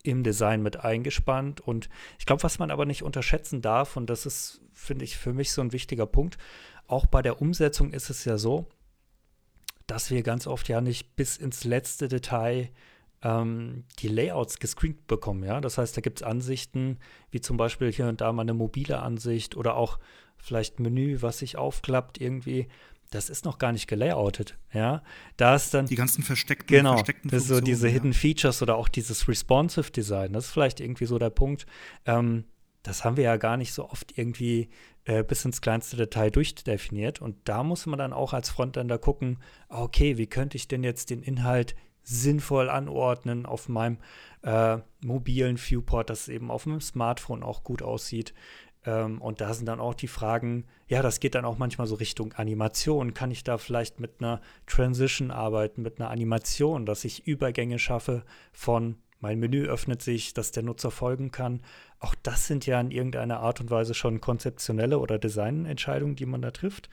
im 0.03 0.23
Design 0.23 0.63
mit 0.63 0.85
eingespannt. 0.85 1.61
Und 1.61 1.89
ich 2.19 2.27
glaube, 2.27 2.43
was 2.43 2.59
man 2.59 2.71
aber 2.71 2.87
nicht 2.87 3.03
unterschätzen 3.03 3.63
darf, 3.63 3.97
und 3.97 4.09
das 4.09 4.27
ist, 4.27 4.61
finde 4.73 5.05
ich, 5.05 5.17
für 5.17 5.33
mich 5.33 5.53
so 5.53 5.61
ein 5.61 5.73
wichtiger 5.73 6.07
Punkt, 6.07 6.39
auch 6.87 7.07
bei 7.07 7.23
der 7.23 7.43
Umsetzung 7.43 7.93
ist 7.93 8.11
es 8.11 8.25
ja 8.25 8.39
so, 8.39 8.69
dass 9.87 10.11
wir 10.11 10.23
ganz 10.23 10.47
oft 10.47 10.69
ja 10.69 10.81
nicht 10.81 11.17
bis 11.17 11.37
ins 11.37 11.65
letzte 11.65 12.09
Detail 12.09 12.71
ähm, 13.23 13.85
die 13.99 14.09
Layouts 14.09 14.59
gescreent 14.59 15.07
bekommen. 15.07 15.45
Ja? 15.45 15.61
Das 15.61 15.79
heißt, 15.79 15.97
da 15.97 16.01
gibt 16.01 16.21
es 16.21 16.27
Ansichten, 16.27 16.99
wie 17.31 17.41
zum 17.41 17.57
Beispiel 17.57 17.93
hier 17.93 18.07
und 18.07 18.21
da 18.21 18.33
mal 18.33 18.43
eine 18.43 18.55
mobile 18.55 19.01
Ansicht 19.01 19.57
oder 19.57 19.77
auch 19.77 19.99
vielleicht 20.37 20.79
Menü, 20.79 21.21
was 21.21 21.39
sich 21.39 21.57
aufklappt 21.57 22.21
irgendwie. 22.21 22.69
Das 23.11 23.31
ist 23.31 23.45
noch 23.45 23.59
gar 23.59 23.73
nicht 23.73 23.87
gelayoutet, 23.87 24.59
ja. 24.73 25.03
Da 25.37 25.55
ist 25.55 25.73
dann 25.73 25.87
die 25.87 25.95
ganzen 25.95 26.23
versteckten, 26.23 26.77
genau, 26.77 26.95
versteckten 26.95 27.31
das 27.31 27.43
ist 27.43 27.49
so 27.49 27.61
diese 27.61 27.89
ja. 27.89 27.95
Hidden 27.95 28.13
Features 28.13 28.61
oder 28.61 28.77
auch 28.77 28.89
dieses 28.89 29.29
responsive 29.29 29.91
Design. 29.91 30.33
Das 30.33 30.47
ist 30.47 30.53
vielleicht 30.53 30.81
irgendwie 30.81 31.07
so 31.07 31.19
der 31.19 31.31
Punkt. 31.31 31.67
Ähm, 32.05 32.45
das 32.83 33.05
haben 33.05 33.17
wir 33.17 33.25
ja 33.25 33.37
gar 33.37 33.57
nicht 33.57 33.73
so 33.73 33.89
oft 33.89 34.17
irgendwie 34.17 34.69
äh, 35.05 35.25
bis 35.25 35.45
ins 35.45 35.61
kleinste 35.61 35.97
Detail 35.97 36.31
durchdefiniert. 36.31 37.21
Und 37.21 37.37
da 37.45 37.63
muss 37.63 37.87
man 37.87 37.99
dann 37.99 38.13
auch 38.13 38.33
als 38.33 38.51
Frontender 38.51 38.99
gucken, 38.99 39.39
okay, 39.69 40.19
wie 40.19 40.27
könnte 40.27 40.57
ich 40.57 40.69
denn 40.69 40.85
jetzt 40.85 41.11
den 41.11 41.23
Inhalt 41.23 41.75
sinnvoll 42.03 42.71
anordnen 42.71 43.45
auf 43.45 43.69
meinem 43.69 43.99
äh, 44.43 44.79
mobilen 45.05 45.59
Viewport, 45.59 46.09
dass 46.09 46.23
es 46.23 46.29
eben 46.29 46.51
auf 46.51 46.65
meinem 46.65 46.81
Smartphone 46.81 47.43
auch 47.43 47.65
gut 47.65 47.83
aussieht. 47.83 48.33
Ähm, 48.85 49.21
und 49.21 49.41
da 49.41 49.55
sind 49.55 49.67
dann 49.67 49.81
auch 49.81 49.95
die 49.95 50.09
Fragen, 50.09 50.67
ja, 50.87 51.03
das 51.03 51.21
geht 51.21 51.35
dann 51.35 51.45
auch 51.45 51.59
manchmal 51.59 51.87
so 51.87 51.95
Richtung 51.97 52.33
Animation. 52.35 53.15
Kann 53.15 53.31
ich 53.31 53.45
da 53.45 53.59
vielleicht 53.59 54.01
mit 54.01 54.21
einer 54.21 54.41
Transition 54.67 55.31
arbeiten, 55.31 55.83
mit 55.83 56.01
einer 56.01 56.11
Animation, 56.11 56.87
dass 56.87 57.05
ich 57.05 57.27
Übergänge 57.27 57.79
schaffe 57.79 58.25
von 58.53 58.97
mein 59.21 59.41
Menü 59.41 59.67
öffnet 59.67 60.01
sich, 60.01 60.33
dass 60.33 60.53
der 60.53 60.63
Nutzer 60.63 60.91
folgen 60.91 61.33
kann. 61.33 61.63
Auch 61.99 62.15
das 62.23 62.47
sind 62.47 62.67
ja 62.67 62.81
in 62.81 62.91
irgendeiner 62.91 63.41
Art 63.41 63.61
und 63.61 63.71
Weise 63.71 63.95
schon 63.95 64.21
konzeptionelle 64.21 64.99
oder 64.99 65.19
Designentscheidungen, 65.19 66.15
die 66.15 66.27
man 66.27 66.41
da 66.43 66.53
trifft. 66.53 66.89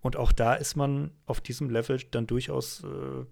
Und 0.00 0.16
auch 0.16 0.32
da 0.32 0.54
ist 0.54 0.76
man 0.76 1.10
auf 1.26 1.40
diesem 1.40 1.70
Level 1.70 1.98
dann 2.10 2.26
durchaus 2.26 2.84
äh, 2.84 3.24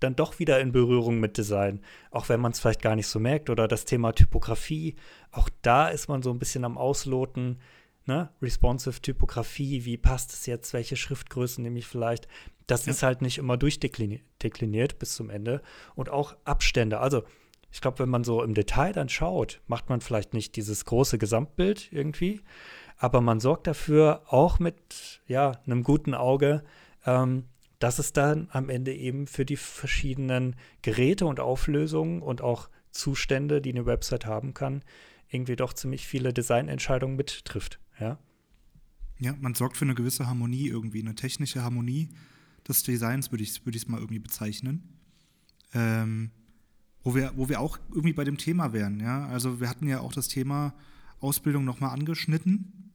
dann 0.00 0.16
doch 0.16 0.38
wieder 0.38 0.60
in 0.60 0.72
Berührung 0.72 1.20
mit 1.20 1.36
Design, 1.36 1.80
auch 2.10 2.28
wenn 2.28 2.40
man 2.40 2.52
es 2.52 2.60
vielleicht 2.60 2.82
gar 2.82 2.96
nicht 2.96 3.06
so 3.06 3.20
merkt. 3.20 3.50
Oder 3.50 3.68
das 3.68 3.84
Thema 3.84 4.12
Typografie, 4.12 4.96
auch 5.30 5.48
da 5.62 5.88
ist 5.88 6.08
man 6.08 6.22
so 6.22 6.30
ein 6.30 6.38
bisschen 6.38 6.64
am 6.64 6.78
Ausloten. 6.78 7.60
Ne? 8.06 8.30
Responsive 8.42 9.00
Typografie, 9.00 9.84
wie 9.84 9.96
passt 9.96 10.32
es 10.32 10.46
jetzt, 10.46 10.72
welche 10.72 10.96
Schriftgrößen 10.96 11.62
nehme 11.62 11.78
ich 11.78 11.86
vielleicht? 11.86 12.28
Das 12.66 12.86
ja. 12.86 12.92
ist 12.92 13.02
halt 13.02 13.22
nicht 13.22 13.38
immer 13.38 13.56
durchdekliniert 13.56 14.98
bis 14.98 15.14
zum 15.14 15.30
Ende. 15.30 15.62
Und 15.94 16.08
auch 16.08 16.36
Abstände. 16.44 17.00
Also, 17.00 17.22
ich 17.72 17.80
glaube, 17.80 18.00
wenn 18.00 18.08
man 18.08 18.24
so 18.24 18.42
im 18.42 18.54
Detail 18.54 18.92
dann 18.92 19.08
schaut, 19.08 19.60
macht 19.66 19.88
man 19.88 20.00
vielleicht 20.00 20.34
nicht 20.34 20.56
dieses 20.56 20.84
große 20.84 21.18
Gesamtbild 21.18 21.92
irgendwie, 21.92 22.40
aber 22.96 23.20
man 23.20 23.40
sorgt 23.40 23.66
dafür 23.66 24.22
auch 24.26 24.58
mit 24.58 25.20
ja, 25.26 25.52
einem 25.64 25.84
guten 25.84 26.14
Auge, 26.14 26.64
ähm, 27.06 27.44
dass 27.80 27.98
es 27.98 28.12
dann 28.12 28.48
am 28.52 28.68
Ende 28.68 28.94
eben 28.94 29.26
für 29.26 29.44
die 29.44 29.56
verschiedenen 29.56 30.54
Geräte 30.82 31.26
und 31.26 31.40
Auflösungen 31.40 32.22
und 32.22 32.42
auch 32.42 32.68
Zustände, 32.92 33.60
die 33.60 33.72
eine 33.72 33.86
Website 33.86 34.26
haben 34.26 34.54
kann, 34.54 34.82
irgendwie 35.28 35.56
doch 35.56 35.72
ziemlich 35.72 36.06
viele 36.06 36.32
Designentscheidungen 36.32 37.16
mittrifft. 37.16 37.80
Ja? 37.98 38.18
ja, 39.18 39.34
man 39.40 39.54
sorgt 39.54 39.76
für 39.76 39.84
eine 39.84 39.94
gewisse 39.94 40.26
Harmonie 40.26 40.68
irgendwie, 40.68 41.00
eine 41.00 41.14
technische 41.14 41.62
Harmonie 41.62 42.08
des 42.66 42.82
Designs, 42.82 43.30
würde 43.30 43.44
ich 43.44 43.50
es 43.50 43.66
würd 43.66 43.88
mal 43.88 43.98
irgendwie 43.98 44.18
bezeichnen. 44.18 44.98
Ähm, 45.72 46.30
wo, 47.02 47.14
wir, 47.14 47.32
wo 47.36 47.48
wir 47.48 47.60
auch 47.60 47.78
irgendwie 47.90 48.12
bei 48.12 48.24
dem 48.24 48.38
Thema 48.38 48.72
wären. 48.72 49.00
Ja? 49.00 49.26
Also 49.28 49.60
wir 49.60 49.68
hatten 49.68 49.88
ja 49.88 50.00
auch 50.00 50.12
das 50.12 50.28
Thema 50.28 50.74
Ausbildung 51.20 51.64
nochmal 51.64 51.90
angeschnitten. 51.90 52.90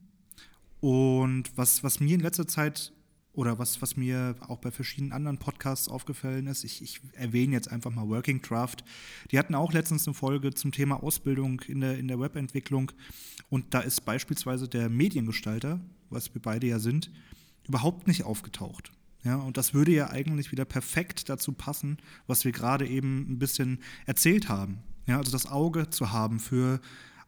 Und 0.80 1.56
was, 1.56 1.82
was 1.82 2.00
mir 2.00 2.14
in 2.14 2.20
letzter 2.20 2.46
Zeit 2.46 2.92
oder 3.36 3.58
was, 3.58 3.82
was 3.82 3.96
mir 3.96 4.34
auch 4.40 4.58
bei 4.58 4.70
verschiedenen 4.70 5.12
anderen 5.12 5.38
Podcasts 5.38 5.88
aufgefallen 5.88 6.46
ist, 6.46 6.64
ich, 6.64 6.82
ich, 6.82 7.00
erwähne 7.12 7.52
jetzt 7.52 7.70
einfach 7.70 7.90
mal 7.90 8.08
Working 8.08 8.40
Draft. 8.40 8.82
Die 9.30 9.38
hatten 9.38 9.54
auch 9.54 9.72
letztens 9.72 10.06
eine 10.06 10.14
Folge 10.14 10.54
zum 10.54 10.72
Thema 10.72 11.02
Ausbildung 11.02 11.60
in 11.68 11.80
der, 11.80 11.98
in 11.98 12.08
der 12.08 12.18
Webentwicklung. 12.18 12.92
Und 13.50 13.74
da 13.74 13.80
ist 13.80 14.06
beispielsweise 14.06 14.68
der 14.68 14.88
Mediengestalter, 14.88 15.80
was 16.08 16.34
wir 16.34 16.40
beide 16.40 16.66
ja 16.66 16.78
sind, 16.78 17.12
überhaupt 17.68 18.06
nicht 18.06 18.24
aufgetaucht. 18.24 18.90
Ja, 19.22 19.36
und 19.36 19.56
das 19.56 19.74
würde 19.74 19.92
ja 19.92 20.08
eigentlich 20.08 20.50
wieder 20.50 20.64
perfekt 20.64 21.28
dazu 21.28 21.52
passen, 21.52 21.98
was 22.26 22.44
wir 22.44 22.52
gerade 22.52 22.86
eben 22.86 23.26
ein 23.30 23.38
bisschen 23.38 23.80
erzählt 24.06 24.48
haben. 24.48 24.78
Ja, 25.06 25.18
also 25.18 25.30
das 25.30 25.46
Auge 25.46 25.90
zu 25.90 26.10
haben 26.10 26.40
für 26.40 26.80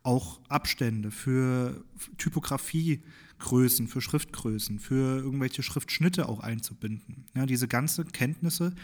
auch 0.04 0.40
Abstände, 0.48 1.10
für 1.10 1.84
Typografie, 2.16 3.02
Größen, 3.38 3.88
für 3.88 4.00
Schriftgrößen, 4.00 4.78
für 4.78 5.18
irgendwelche 5.18 5.62
Schriftschnitte 5.62 6.28
auch 6.28 6.40
einzubinden. 6.40 7.26
Ja, 7.34 7.46
diese 7.46 7.68
ganzen 7.68 8.10
Kenntnisse, 8.12 8.74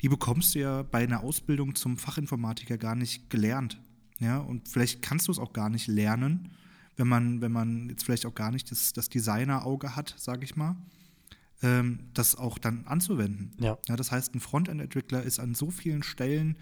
die 0.00 0.08
bekommst 0.08 0.54
du 0.54 0.60
ja 0.60 0.82
bei 0.82 1.02
einer 1.02 1.22
Ausbildung 1.22 1.74
zum 1.74 1.96
Fachinformatiker 1.96 2.78
gar 2.78 2.94
nicht 2.94 3.30
gelernt. 3.30 3.80
Ja, 4.20 4.38
und 4.38 4.68
vielleicht 4.68 5.02
kannst 5.02 5.28
du 5.28 5.32
es 5.32 5.38
auch 5.38 5.52
gar 5.52 5.70
nicht 5.70 5.86
lernen, 5.86 6.50
wenn 6.96 7.06
man, 7.06 7.40
wenn 7.40 7.52
man 7.52 7.88
jetzt 7.88 8.04
vielleicht 8.04 8.26
auch 8.26 8.34
gar 8.34 8.50
nicht 8.50 8.70
das, 8.70 8.92
das 8.92 9.08
Designer-Auge 9.08 9.94
hat, 9.94 10.14
sage 10.18 10.44
ich 10.44 10.56
mal, 10.56 10.76
ähm, 11.62 12.00
das 12.14 12.34
auch 12.34 12.58
dann 12.58 12.86
anzuwenden. 12.86 13.52
Ja. 13.58 13.78
ja 13.88 13.96
das 13.96 14.10
heißt, 14.10 14.34
ein 14.34 14.40
Frontend-Entwickler 14.40 15.22
ist 15.22 15.38
an 15.38 15.54
so 15.54 15.70
vielen 15.70 16.02
Stellen 16.02 16.56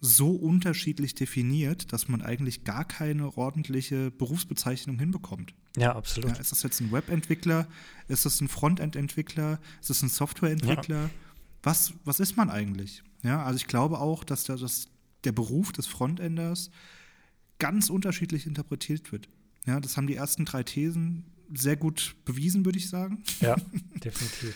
so 0.00 0.30
unterschiedlich 0.32 1.14
definiert, 1.14 1.92
dass 1.92 2.08
man 2.08 2.20
eigentlich 2.22 2.64
gar 2.64 2.84
keine 2.84 3.36
ordentliche 3.36 4.10
Berufsbezeichnung 4.10 4.98
hinbekommt. 4.98 5.54
Ja, 5.76 5.96
absolut. 5.96 6.32
Ja, 6.32 6.36
ist 6.36 6.52
das 6.52 6.62
jetzt 6.62 6.80
ein 6.80 6.92
Webentwickler? 6.92 7.66
Ist 8.08 8.26
das 8.26 8.40
ein 8.40 8.48
Frontend-Entwickler? 8.48 9.58
Ist 9.80 9.90
das 9.90 10.02
ein 10.02 10.08
Softwareentwickler? 10.08 11.04
Ja. 11.04 11.10
Was, 11.62 11.94
was 12.04 12.20
ist 12.20 12.36
man 12.36 12.50
eigentlich? 12.50 13.02
Ja, 13.22 13.42
also 13.42 13.56
ich 13.56 13.66
glaube 13.66 13.98
auch, 13.98 14.24
dass 14.24 14.44
der, 14.44 14.56
dass 14.56 14.88
der 15.24 15.32
Beruf 15.32 15.72
des 15.72 15.86
Frontenders 15.86 16.70
ganz 17.58 17.88
unterschiedlich 17.88 18.46
interpretiert 18.46 19.10
wird. 19.12 19.28
Ja, 19.66 19.80
das 19.80 19.96
haben 19.96 20.06
die 20.06 20.14
ersten 20.14 20.44
drei 20.44 20.62
Thesen 20.62 21.24
sehr 21.54 21.76
gut 21.76 22.16
bewiesen, 22.24 22.64
würde 22.64 22.78
ich 22.78 22.88
sagen. 22.88 23.22
Ja, 23.40 23.56
definitiv. 24.04 24.54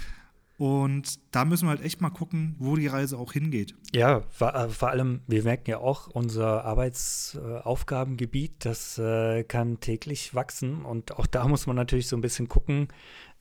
Und 0.58 1.20
da 1.30 1.44
müssen 1.44 1.66
wir 1.66 1.70
halt 1.70 1.84
echt 1.84 2.00
mal 2.00 2.10
gucken, 2.10 2.56
wo 2.58 2.74
die 2.74 2.88
Reise 2.88 3.16
auch 3.16 3.32
hingeht. 3.32 3.76
Ja, 3.92 4.22
vor, 4.28 4.56
äh, 4.56 4.86
allem, 4.86 5.20
wir 5.28 5.44
merken 5.44 5.70
ja 5.70 5.78
auch, 5.78 6.08
unser 6.08 6.64
Arbeitsaufgabengebiet, 6.64 8.64
das 8.64 8.98
äh, 8.98 9.44
kann 9.44 9.78
täglich 9.78 10.34
wachsen. 10.34 10.84
Und 10.84 11.16
auch 11.16 11.26
da 11.26 11.46
muss 11.46 11.68
man 11.68 11.76
natürlich 11.76 12.08
so 12.08 12.16
ein 12.16 12.22
bisschen 12.22 12.48
gucken, 12.48 12.88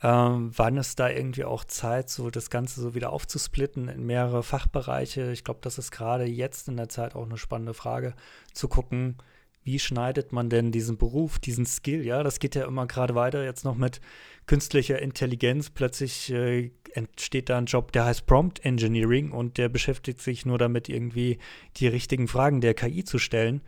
ähm, 0.03 0.51
wann 0.55 0.77
ist 0.77 0.99
da 0.99 1.09
irgendwie 1.09 1.43
auch 1.43 1.63
Zeit, 1.63 2.11
so 2.11 2.29
das 2.29 2.51
Ganze 2.51 2.81
so 2.81 2.93
wieder 2.93 3.11
aufzusplitten 3.11 3.87
in 3.87 4.05
mehrere 4.05 4.43
Fachbereiche. 4.43 5.31
Ich 5.31 5.43
glaube, 5.43 5.61
das 5.63 5.79
ist 5.79 5.89
gerade 5.89 6.25
jetzt 6.25 6.67
in 6.67 6.77
der 6.77 6.89
Zeit 6.89 7.15
auch 7.15 7.25
eine 7.25 7.37
spannende 7.37 7.73
Frage, 7.73 8.13
zu 8.53 8.67
gucken, 8.67 9.17
wie 9.67 9.77
schneidet 9.79 10.31
man 10.31 10.49
denn 10.49 10.71
diesen 10.71 10.97
Beruf, 10.97 11.39
diesen 11.39 11.65
Skill, 11.65 12.05
ja, 12.05 12.23
das 12.23 12.39
geht 12.39 12.55
ja 12.55 12.65
immer 12.65 12.87
gerade 12.87 13.15
weiter 13.15 13.43
jetzt 13.43 13.65
noch 13.65 13.75
mit 13.75 13.99
künstlicher 14.47 14.99
Intelligenz. 14.99 15.69
Plötzlich 15.69 16.31
äh, 16.31 16.71
entsteht 16.93 17.49
da 17.49 17.57
ein 17.57 17.65
Job, 17.65 17.91
der 17.91 18.05
heißt 18.05 18.25
Prompt 18.25 18.63
Engineering 18.63 19.31
und 19.31 19.57
der 19.57 19.67
beschäftigt 19.67 20.21
sich 20.21 20.45
nur 20.45 20.57
damit, 20.57 20.87
irgendwie 20.87 21.37
die 21.75 21.87
richtigen 21.87 22.29
Fragen 22.29 22.61
der 22.61 22.73
KI 22.73 23.03
zu 23.03 23.19
stellen. 23.19 23.61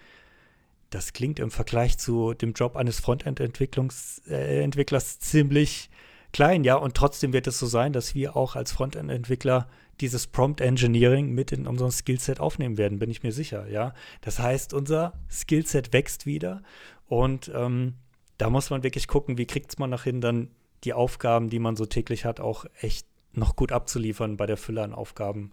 Das 0.89 1.11
klingt 1.11 1.37
im 1.37 1.51
Vergleich 1.51 1.97
zu 1.97 2.33
dem 2.33 2.53
Job 2.53 2.77
eines 2.77 3.01
Frontend-Entwicklers 3.01 4.21
äh, 4.29 5.19
ziemlich 5.19 5.89
klein, 6.31 6.63
ja, 6.63 6.75
und 6.75 6.95
trotzdem 6.95 7.33
wird 7.33 7.45
es 7.47 7.59
so 7.59 7.65
sein, 7.65 7.91
dass 7.91 8.15
wir 8.15 8.37
auch 8.37 8.55
als 8.55 8.71
Frontend-Entwickler 8.71 9.67
dieses 10.01 10.27
Prompt 10.27 10.61
Engineering 10.61 11.33
mit 11.33 11.51
in 11.51 11.67
unserem 11.67 11.91
Skillset 11.91 12.39
aufnehmen 12.39 12.77
werden, 12.77 12.99
bin 12.99 13.09
ich 13.09 13.23
mir 13.23 13.31
sicher, 13.31 13.67
ja. 13.67 13.93
Das 14.21 14.39
heißt, 14.39 14.73
unser 14.73 15.13
Skillset 15.29 15.93
wächst 15.93 16.25
wieder 16.25 16.63
und 17.07 17.51
ähm, 17.53 17.95
da 18.37 18.49
muss 18.49 18.69
man 18.69 18.83
wirklich 18.83 19.07
gucken, 19.07 19.37
wie 19.37 19.45
kriegt 19.45 19.77
man 19.79 19.89
nach 19.89 20.03
hin, 20.03 20.21
dann 20.21 20.49
die 20.83 20.93
Aufgaben, 20.93 21.49
die 21.49 21.59
man 21.59 21.75
so 21.75 21.85
täglich 21.85 22.25
hat, 22.25 22.39
auch 22.39 22.65
echt 22.79 23.05
noch 23.33 23.55
gut 23.55 23.71
abzuliefern 23.71 24.37
bei 24.37 24.45
der 24.45 24.57
Fülle 24.57 24.83
an 24.83 24.93
Aufgaben, 24.93 25.51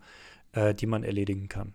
äh, 0.53 0.75
die 0.75 0.87
man 0.87 1.03
erledigen 1.03 1.49
kann. 1.49 1.75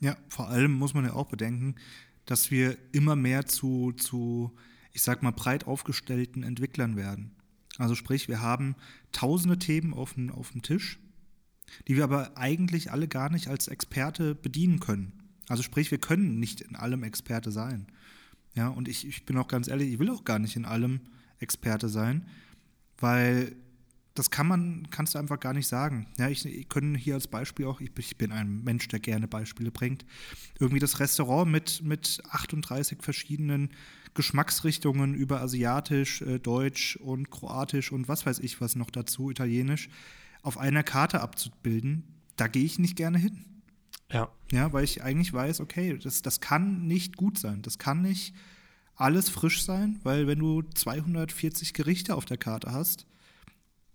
Ja, 0.00 0.16
vor 0.28 0.48
allem 0.48 0.72
muss 0.72 0.94
man 0.94 1.04
ja 1.04 1.12
auch 1.12 1.26
bedenken, 1.26 1.76
dass 2.24 2.50
wir 2.50 2.76
immer 2.92 3.16
mehr 3.16 3.46
zu, 3.46 3.92
zu 3.92 4.52
ich 4.92 5.02
sag 5.02 5.22
mal, 5.22 5.32
breit 5.32 5.66
aufgestellten 5.66 6.42
Entwicklern 6.42 6.96
werden. 6.96 7.36
Also 7.78 7.94
sprich, 7.94 8.28
wir 8.28 8.40
haben 8.40 8.74
tausende 9.12 9.58
Themen 9.58 9.94
auf 9.94 10.14
dem, 10.14 10.30
auf 10.30 10.52
dem 10.52 10.62
Tisch, 10.62 10.98
die 11.88 11.96
wir 11.96 12.04
aber 12.04 12.36
eigentlich 12.36 12.92
alle 12.92 13.08
gar 13.08 13.30
nicht 13.30 13.48
als 13.48 13.68
Experte 13.68 14.34
bedienen 14.34 14.80
können. 14.80 15.12
Also 15.48 15.62
sprich, 15.62 15.90
wir 15.90 15.98
können 15.98 16.38
nicht 16.38 16.60
in 16.60 16.76
allem 16.76 17.02
Experte 17.02 17.50
sein. 17.50 17.86
Ja, 18.54 18.68
und 18.68 18.88
ich, 18.88 19.06
ich 19.06 19.24
bin 19.24 19.36
auch 19.36 19.48
ganz 19.48 19.68
ehrlich, 19.68 19.92
ich 19.92 19.98
will 19.98 20.10
auch 20.10 20.24
gar 20.24 20.38
nicht 20.38 20.56
in 20.56 20.64
allem 20.64 21.00
Experte 21.38 21.88
sein, 21.88 22.26
weil 22.98 23.56
das 24.14 24.30
kann 24.30 24.46
man, 24.46 24.88
kannst 24.90 25.14
du 25.14 25.18
einfach 25.18 25.40
gar 25.40 25.54
nicht 25.54 25.66
sagen. 25.66 26.06
Ja, 26.18 26.28
ich, 26.28 26.44
ich 26.44 26.68
können 26.68 26.94
hier 26.94 27.14
als 27.14 27.28
Beispiel 27.28 27.66
auch, 27.66 27.80
ich, 27.80 27.90
ich, 27.96 28.18
bin 28.18 28.30
ein 28.30 28.62
Mensch, 28.62 28.86
der 28.88 29.00
gerne 29.00 29.26
Beispiele 29.26 29.70
bringt, 29.70 30.04
irgendwie 30.60 30.80
das 30.80 31.00
Restaurant 31.00 31.50
mit, 31.50 31.82
mit 31.82 32.22
38 32.30 33.02
verschiedenen 33.02 33.70
Geschmacksrichtungen 34.14 35.14
über 35.14 35.40
Asiatisch, 35.40 36.20
äh, 36.22 36.38
Deutsch 36.38 36.96
und 36.96 37.30
Kroatisch 37.30 37.90
und 37.90 38.08
was 38.08 38.26
weiß 38.26 38.40
ich 38.40 38.60
was 38.60 38.76
noch 38.76 38.90
dazu, 38.90 39.30
Italienisch, 39.30 39.88
auf 40.42 40.58
einer 40.58 40.82
Karte 40.82 41.20
abzubilden, 41.20 42.04
da 42.36 42.48
gehe 42.48 42.64
ich 42.64 42.78
nicht 42.78 42.96
gerne 42.96 43.18
hin. 43.18 43.44
Ja. 44.10 44.28
Ja, 44.50 44.72
weil 44.72 44.84
ich 44.84 45.02
eigentlich 45.02 45.32
weiß, 45.32 45.60
okay, 45.60 45.98
das, 45.98 46.22
das 46.22 46.40
kann 46.40 46.86
nicht 46.86 47.16
gut 47.16 47.38
sein. 47.38 47.62
Das 47.62 47.78
kann 47.78 48.02
nicht 48.02 48.34
alles 48.94 49.30
frisch 49.30 49.64
sein, 49.64 49.98
weil 50.02 50.26
wenn 50.26 50.38
du 50.38 50.62
240 50.62 51.72
Gerichte 51.72 52.14
auf 52.14 52.24
der 52.24 52.36
Karte 52.36 52.72
hast, 52.72 53.06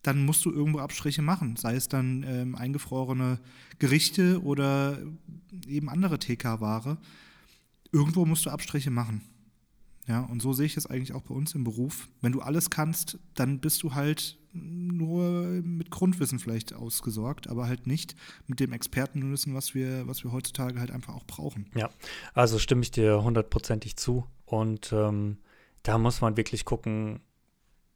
dann 0.01 0.25
musst 0.25 0.45
du 0.45 0.51
irgendwo 0.51 0.79
Abstriche 0.79 1.21
machen, 1.21 1.55
sei 1.57 1.75
es 1.75 1.89
dann 1.89 2.23
ähm, 2.23 2.55
eingefrorene 2.55 3.39
Gerichte 3.77 4.41
oder 4.41 4.99
eben 5.67 5.89
andere 5.89 6.17
TK-Ware. 6.17 6.97
Irgendwo 7.91 8.25
musst 8.25 8.45
du 8.45 8.49
Abstriche 8.49 8.89
machen. 8.89 9.21
Ja, 10.07 10.21
und 10.21 10.41
so 10.41 10.53
sehe 10.53 10.65
ich 10.65 10.77
es 10.77 10.87
eigentlich 10.87 11.13
auch 11.13 11.23
bei 11.23 11.35
uns 11.35 11.53
im 11.53 11.65
Beruf. 11.65 12.07
Wenn 12.21 12.31
du 12.31 12.41
alles 12.41 12.69
kannst, 12.69 13.19
dann 13.35 13.59
bist 13.59 13.83
du 13.83 13.93
halt 13.93 14.37
nur 14.53 15.43
mit 15.63 15.91
Grundwissen 15.91 16.39
vielleicht 16.39 16.73
ausgesorgt, 16.73 17.47
aber 17.47 17.67
halt 17.67 17.87
nicht 17.87 18.15
mit 18.47 18.59
dem 18.59 18.71
Expertenwissen, 18.71 19.53
was 19.53 19.75
wir, 19.75 20.07
was 20.07 20.23
wir 20.23 20.31
heutzutage 20.31 20.79
halt 20.79 20.91
einfach 20.91 21.13
auch 21.13 21.25
brauchen. 21.25 21.69
Ja, 21.75 21.89
also 22.33 22.57
stimme 22.57 22.81
ich 22.81 22.91
dir 22.91 23.21
hundertprozentig 23.21 23.97
zu. 23.97 24.25
Und 24.45 24.93
ähm, 24.93 25.37
da 25.83 25.97
muss 25.97 26.21
man 26.21 26.37
wirklich 26.37 26.63
gucken, 26.63 27.19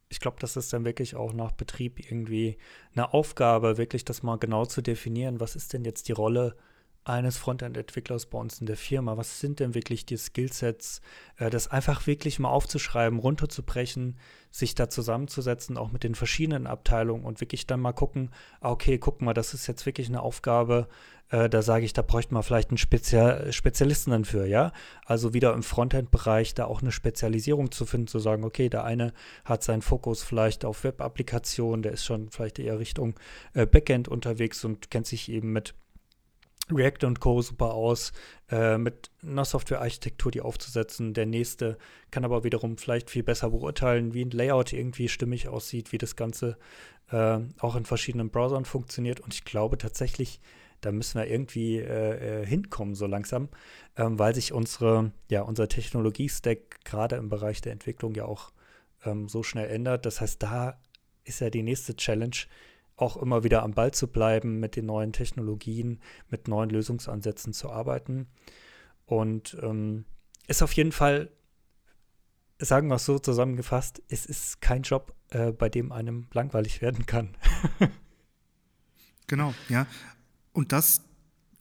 ich 0.09 0.19
glaube, 0.19 0.37
das 0.41 0.57
ist 0.57 0.73
dann 0.73 0.83
wirklich 0.83 1.15
auch 1.15 1.31
nach 1.31 1.53
Betrieb 1.53 1.99
irgendwie 1.99 2.57
eine 2.93 3.13
Aufgabe, 3.13 3.77
wirklich 3.77 4.03
das 4.03 4.21
mal 4.21 4.37
genau 4.37 4.65
zu 4.65 4.81
definieren, 4.81 5.39
was 5.39 5.55
ist 5.55 5.71
denn 5.71 5.85
jetzt 5.85 6.09
die 6.09 6.11
Rolle 6.11 6.57
eines 7.03 7.37
Frontend-Entwicklers 7.37 8.27
bei 8.27 8.37
uns 8.37 8.59
in 8.59 8.67
der 8.67 8.77
Firma? 8.77 9.17
Was 9.17 9.39
sind 9.39 9.59
denn 9.59 9.73
wirklich 9.73 10.05
die 10.05 10.17
Skillsets? 10.17 11.01
Äh, 11.37 11.49
das 11.49 11.67
einfach 11.67 12.07
wirklich 12.07 12.39
mal 12.39 12.49
aufzuschreiben, 12.49 13.19
runterzubrechen, 13.19 14.17
sich 14.51 14.75
da 14.75 14.89
zusammenzusetzen, 14.89 15.77
auch 15.77 15.91
mit 15.91 16.03
den 16.03 16.15
verschiedenen 16.15 16.67
Abteilungen 16.67 17.23
und 17.23 17.41
wirklich 17.41 17.67
dann 17.67 17.79
mal 17.79 17.93
gucken, 17.93 18.31
ah, 18.59 18.71
okay, 18.71 18.97
guck 18.97 19.21
mal, 19.21 19.33
das 19.33 19.53
ist 19.53 19.67
jetzt 19.67 19.85
wirklich 19.85 20.09
eine 20.09 20.21
Aufgabe, 20.21 20.87
äh, 21.31 21.49
da 21.49 21.61
sage 21.61 21.85
ich, 21.85 21.93
da 21.93 22.01
bräuchte 22.01 22.33
man 22.33 22.43
vielleicht 22.43 22.69
einen 22.69 22.77
Spezial 22.77 23.51
Spezialisten 23.51 24.11
dann 24.11 24.25
für, 24.25 24.45
ja? 24.45 24.73
Also 25.05 25.33
wieder 25.33 25.53
im 25.53 25.63
Frontend-Bereich 25.63 26.53
da 26.53 26.65
auch 26.65 26.81
eine 26.81 26.91
Spezialisierung 26.91 27.71
zu 27.71 27.85
finden, 27.85 28.07
zu 28.07 28.19
sagen, 28.19 28.43
okay, 28.43 28.69
der 28.69 28.83
eine 28.83 29.13
hat 29.45 29.63
seinen 29.63 29.81
Fokus 29.81 30.21
vielleicht 30.21 30.65
auf 30.65 30.83
Web-Applikationen, 30.83 31.81
der 31.81 31.93
ist 31.93 32.05
schon 32.05 32.29
vielleicht 32.29 32.59
eher 32.59 32.79
Richtung 32.79 33.15
äh, 33.53 33.65
Backend 33.65 34.07
unterwegs 34.09 34.63
und 34.65 34.91
kennt 34.91 35.07
sich 35.07 35.29
eben 35.31 35.53
mit 35.53 35.73
React 36.75 37.05
und 37.05 37.19
Co. 37.19 37.41
super 37.41 37.73
aus, 37.73 38.13
äh, 38.49 38.77
mit 38.77 39.11
einer 39.23 39.45
Softwarearchitektur 39.45 40.31
die 40.31 40.41
aufzusetzen. 40.41 41.13
Der 41.13 41.25
nächste 41.25 41.77
kann 42.11 42.25
aber 42.25 42.43
wiederum 42.43 42.77
vielleicht 42.77 43.09
viel 43.09 43.23
besser 43.23 43.49
beurteilen, 43.49 44.13
wie 44.13 44.25
ein 44.25 44.31
Layout 44.31 44.73
irgendwie 44.73 45.07
stimmig 45.07 45.47
aussieht, 45.47 45.91
wie 45.91 45.97
das 45.97 46.15
Ganze 46.15 46.57
äh, 47.11 47.39
auch 47.59 47.75
in 47.75 47.85
verschiedenen 47.85 48.29
Browsern 48.29 48.65
funktioniert. 48.65 49.19
Und 49.19 49.33
ich 49.33 49.43
glaube 49.43 49.77
tatsächlich, 49.77 50.39
da 50.81 50.91
müssen 50.91 51.19
wir 51.19 51.27
irgendwie 51.27 51.77
äh, 51.77 52.41
äh 52.41 52.45
hinkommen 52.45 52.95
so 52.95 53.05
langsam, 53.05 53.49
ähm, 53.97 54.17
weil 54.17 54.33
sich 54.33 54.53
unsere, 54.53 55.11
ja, 55.29 55.41
unser 55.41 55.67
Technologie-Stack 55.67 56.83
gerade 56.85 57.17
im 57.17 57.29
Bereich 57.29 57.61
der 57.61 57.71
Entwicklung 57.71 58.15
ja 58.15 58.25
auch 58.25 58.51
ähm, 59.05 59.29
so 59.29 59.43
schnell 59.43 59.69
ändert. 59.69 60.05
Das 60.05 60.21
heißt, 60.21 60.41
da 60.41 60.79
ist 61.23 61.41
ja 61.41 61.49
die 61.49 61.63
nächste 61.63 61.95
Challenge, 61.95 62.35
auch 63.01 63.17
immer 63.17 63.43
wieder 63.43 63.63
am 63.63 63.73
Ball 63.73 63.91
zu 63.91 64.07
bleiben, 64.07 64.59
mit 64.59 64.75
den 64.75 64.85
neuen 64.85 65.13
Technologien, 65.13 65.99
mit 66.29 66.47
neuen 66.47 66.69
Lösungsansätzen 66.69 67.53
zu 67.53 67.69
arbeiten. 67.69 68.27
Und 69.05 69.57
ähm, 69.61 70.05
ist 70.47 70.61
auf 70.61 70.73
jeden 70.73 70.91
Fall, 70.91 71.31
sagen 72.59 72.87
wir 72.89 72.95
es 72.95 73.05
so 73.05 73.19
zusammengefasst, 73.19 74.01
es 74.07 74.25
ist 74.25 74.61
kein 74.61 74.83
Job, 74.83 75.15
äh, 75.29 75.51
bei 75.51 75.69
dem 75.69 75.91
einem 75.91 76.27
langweilig 76.31 76.81
werden 76.81 77.05
kann. 77.05 77.35
genau, 79.27 79.53
ja. 79.69 79.87
Und 80.53 80.71
das, 80.71 81.01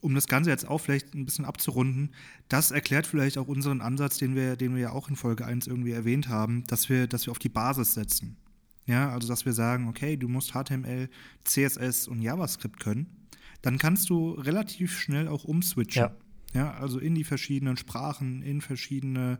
um 0.00 0.14
das 0.14 0.26
Ganze 0.26 0.50
jetzt 0.50 0.68
auch 0.68 0.78
vielleicht 0.78 1.14
ein 1.14 1.24
bisschen 1.24 1.44
abzurunden, 1.44 2.14
das 2.48 2.70
erklärt 2.70 3.06
vielleicht 3.06 3.38
auch 3.38 3.48
unseren 3.48 3.80
Ansatz, 3.80 4.18
den 4.18 4.34
wir, 4.34 4.56
den 4.56 4.74
wir 4.74 4.82
ja 4.82 4.92
auch 4.92 5.08
in 5.08 5.16
Folge 5.16 5.46
1 5.46 5.66
irgendwie 5.66 5.92
erwähnt 5.92 6.28
haben, 6.28 6.64
dass 6.66 6.88
wir, 6.88 7.06
dass 7.06 7.26
wir 7.26 7.30
auf 7.30 7.38
die 7.38 7.48
Basis 7.48 7.94
setzen. 7.94 8.36
Ja, 8.86 9.10
also 9.10 9.28
dass 9.28 9.44
wir 9.44 9.52
sagen, 9.52 9.88
okay, 9.88 10.16
du 10.16 10.28
musst 10.28 10.52
HTML, 10.52 11.08
CSS 11.44 12.08
und 12.08 12.22
JavaScript 12.22 12.80
können, 12.80 13.28
dann 13.62 13.78
kannst 13.78 14.10
du 14.10 14.32
relativ 14.32 14.98
schnell 14.98 15.28
auch 15.28 15.44
umswitchen. 15.44 16.02
Ja. 16.02 16.16
Ja, 16.52 16.72
also 16.74 16.98
in 16.98 17.14
die 17.14 17.22
verschiedenen 17.22 17.76
Sprachen, 17.76 18.42
in 18.42 18.60
verschiedene 18.60 19.38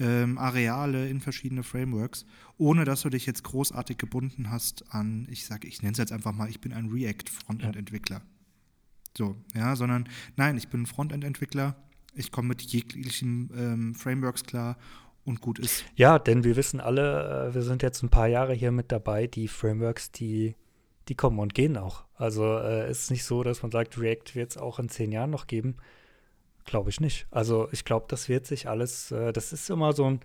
ähm, 0.00 0.38
Areale, 0.38 1.06
in 1.08 1.20
verschiedene 1.20 1.62
Frameworks, 1.62 2.24
ohne 2.56 2.86
dass 2.86 3.02
du 3.02 3.10
dich 3.10 3.26
jetzt 3.26 3.44
großartig 3.44 3.98
gebunden 3.98 4.50
hast 4.50 4.90
an, 4.94 5.26
ich 5.30 5.44
sage, 5.44 5.68
ich 5.68 5.82
nenne 5.82 5.92
es 5.92 5.98
jetzt 5.98 6.12
einfach 6.12 6.32
mal, 6.32 6.48
ich 6.48 6.60
bin 6.60 6.72
ein 6.72 6.88
React-Frontend-Entwickler. 6.88 8.22
So, 9.18 9.36
ja, 9.54 9.76
sondern 9.76 10.08
nein, 10.36 10.56
ich 10.56 10.68
bin 10.68 10.82
ein 10.82 10.86
Frontend-Entwickler, 10.86 11.76
ich 12.14 12.32
komme 12.32 12.48
mit 12.48 12.62
jeglichen 12.62 13.50
ähm, 13.54 13.94
Frameworks 13.94 14.44
klar 14.44 14.78
und 15.26 15.40
gut 15.40 15.58
ist. 15.58 15.84
Ja, 15.96 16.18
denn 16.18 16.44
wir 16.44 16.56
wissen 16.56 16.80
alle, 16.80 17.48
äh, 17.50 17.54
wir 17.54 17.62
sind 17.62 17.82
jetzt 17.82 18.02
ein 18.02 18.08
paar 18.08 18.28
Jahre 18.28 18.54
hier 18.54 18.70
mit 18.70 18.92
dabei, 18.92 19.26
die 19.26 19.48
Frameworks, 19.48 20.12
die, 20.12 20.54
die 21.08 21.14
kommen 21.14 21.38
und 21.40 21.54
gehen 21.54 21.76
auch. 21.76 22.04
Also 22.14 22.58
äh, 22.58 22.90
ist 22.90 23.10
nicht 23.10 23.24
so, 23.24 23.42
dass 23.42 23.62
man 23.62 23.72
sagt, 23.72 23.98
React 23.98 24.34
wird 24.34 24.52
es 24.52 24.56
auch 24.56 24.78
in 24.78 24.88
zehn 24.88 25.12
Jahren 25.12 25.30
noch 25.30 25.46
geben. 25.46 25.76
Glaube 26.64 26.90
ich 26.90 27.00
nicht. 27.00 27.26
Also 27.30 27.68
ich 27.72 27.84
glaube, 27.84 28.06
das 28.08 28.28
wird 28.28 28.46
sich 28.46 28.68
alles, 28.68 29.10
äh, 29.10 29.32
das 29.32 29.52
ist 29.52 29.68
immer 29.68 29.92
so 29.92 30.08
ein, 30.08 30.20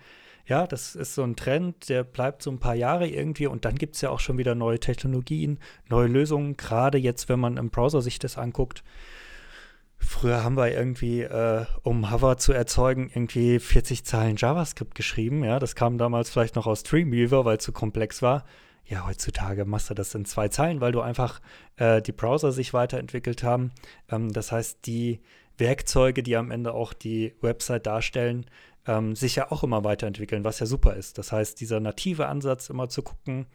ja, 0.46 0.68
das 0.68 0.96
ist 0.96 1.16
so 1.16 1.24
ein 1.24 1.36
Trend, 1.36 1.90
der 1.90 2.04
bleibt 2.04 2.44
so 2.44 2.52
ein 2.52 2.60
paar 2.60 2.76
Jahre 2.76 3.08
irgendwie 3.08 3.48
und 3.48 3.66
dann 3.66 3.76
gibt 3.76 3.96
es 3.96 4.02
ja 4.02 4.10
auch 4.10 4.20
schon 4.20 4.38
wieder 4.38 4.56
neue 4.56 4.80
Technologien, 4.80 5.60
neue 5.90 6.08
Lösungen, 6.08 6.58
gerade 6.58 6.98
jetzt, 6.98 7.30
wenn 7.30 7.40
man 7.40 7.58
im 7.58 7.70
Browser 7.70 8.02
sich 8.02 8.20
das 8.20 8.38
anguckt. 8.38 8.84
Früher 10.04 10.44
haben 10.44 10.58
wir 10.58 10.72
irgendwie, 10.72 11.22
äh, 11.22 11.66
um 11.84 12.12
Hover 12.12 12.38
zu 12.38 12.54
erzeugen, 12.54 13.10
irgendwie 13.14 13.60
40 13.60 14.04
Zeilen 14.04 14.36
JavaScript 14.36 14.96
geschrieben. 14.96 15.44
Ja, 15.44 15.60
das 15.60 15.76
kam 15.76 15.98
damals 15.98 16.30
vielleicht 16.30 16.56
noch 16.56 16.68
aus 16.68 16.84
Dreamweaver, 16.84 17.46
weil 17.46 17.58
es 17.58 17.64
zu 17.64 17.72
komplex 17.72 18.22
war. 18.22 18.44
Ja, 18.86 19.06
heutzutage 19.08 19.64
machst 19.64 19.90
du 19.90 19.94
das 19.94 20.14
in 20.16 20.26
zwei 20.26 20.48
Zeilen, 20.48 20.82
weil 20.82 20.92
du 20.92 21.02
einfach 21.02 21.40
äh, 21.78 22.02
die 22.02 22.12
Browser 22.12 22.52
sich 22.52 22.74
weiterentwickelt 22.74 23.44
haben. 23.44 23.72
Ähm, 24.10 24.34
das 24.34 24.52
heißt, 24.52 24.86
die 24.86 25.22
Werkzeuge, 25.58 26.24
die 26.24 26.36
am 26.36 26.52
Ende 26.52 26.74
auch 26.74 26.94
die 26.94 27.36
Website 27.42 27.86
darstellen, 27.86 28.48
ähm, 28.88 29.16
sich 29.16 29.36
ja 29.36 29.52
auch 29.52 29.64
immer 29.64 29.84
weiterentwickeln, 29.84 30.44
was 30.44 30.60
ja 30.60 30.66
super 30.66 30.96
ist. 30.96 31.20
Das 31.20 31.32
heißt, 31.32 31.60
dieser 31.62 31.80
native 31.80 32.28
Ansatz, 32.28 32.70
immer 32.70 32.90
zu 32.90 33.04
gucken, 33.04 33.46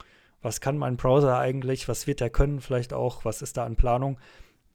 was 0.42 0.60
kann 0.60 0.78
mein 0.78 0.96
Browser 0.96 1.38
eigentlich, 1.38 1.88
was 1.88 2.06
wird 2.06 2.20
er 2.20 2.30
können, 2.30 2.60
vielleicht 2.60 2.92
auch, 2.92 3.24
was 3.24 3.42
ist 3.42 3.56
da 3.56 3.64
an 3.64 3.76
Planung, 3.76 4.18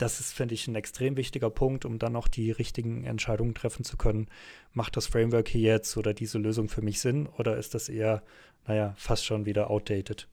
das 0.02 0.20
ist, 0.20 0.34
finde 0.34 0.56
ich, 0.56 0.68
ein 0.68 0.76
extrem 0.76 1.16
wichtiger 1.16 1.50
Punkt, 1.50 1.86
um 1.86 2.00
dann 2.00 2.16
auch 2.16 2.28
die 2.28 2.50
richtigen 2.50 3.04
Entscheidungen 3.04 3.54
treffen 3.54 3.86
zu 3.86 3.98
können. 3.98 4.28
Macht 4.74 4.98
das 4.98 5.06
Framework 5.06 5.48
hier 5.48 5.62
jetzt 5.62 5.96
oder 5.96 6.14
diese 6.14 6.40
Lösung 6.40 6.70
für 6.70 6.82
mich 6.82 7.00
Sinn 7.00 7.28
oder 7.28 7.58
ist 7.58 7.76
das 7.76 7.88
eher, 7.88 8.24
naja, 8.66 8.96
fast 8.98 9.26
schon 9.26 9.46
wieder 9.46 9.70
outdated? 9.70 10.28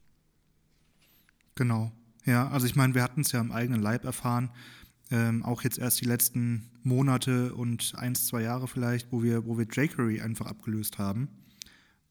Genau. 1.53 1.91
Ja, 2.25 2.49
also 2.49 2.65
ich 2.65 2.75
meine, 2.75 2.95
wir 2.95 3.03
hatten 3.03 3.21
es 3.21 3.31
ja 3.31 3.39
im 3.39 3.51
eigenen 3.51 3.81
Leib 3.81 4.05
erfahren, 4.05 4.51
ähm, 5.11 5.43
auch 5.43 5.63
jetzt 5.63 5.77
erst 5.77 6.01
die 6.01 6.05
letzten 6.05 6.71
Monate 6.83 7.53
und 7.53 7.93
eins, 7.95 8.27
zwei 8.27 8.41
Jahre 8.41 8.67
vielleicht, 8.67 9.11
wo 9.11 9.21
wir, 9.21 9.45
wo 9.45 9.57
wir 9.57 9.65
jQuery 9.65 10.21
einfach 10.21 10.47
abgelöst 10.47 10.97
haben, 10.97 11.29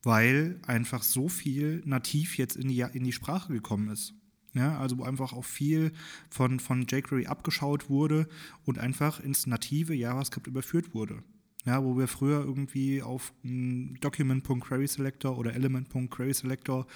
weil 0.03 0.59
einfach 0.65 1.03
so 1.03 1.27
viel 1.27 1.81
nativ 1.85 2.37
jetzt 2.37 2.55
in 2.55 2.69
die, 2.69 2.85
in 2.93 3.03
die 3.03 3.11
Sprache 3.11 3.51
gekommen 3.51 3.89
ist. 3.89 4.13
Ja, 4.53 4.79
also 4.79 4.97
wo 4.97 5.03
einfach 5.03 5.33
auch 5.33 5.45
viel 5.45 5.91
von, 6.29 6.59
von 6.59 6.87
jQuery 6.87 7.27
abgeschaut 7.27 7.89
wurde 7.89 8.27
und 8.65 8.79
einfach 8.79 9.19
ins 9.19 9.45
native 9.45 9.93
JavaScript 9.93 10.47
überführt 10.47 10.95
wurde. 10.95 11.21
Ja, 11.65 11.83
wo 11.83 11.97
wir 11.97 12.07
früher 12.07 12.39
irgendwie 12.43 13.03
auf 13.03 13.33
Document.querySelector 13.43 15.37
oder 15.37 15.53
Element.querySelector 15.53 16.87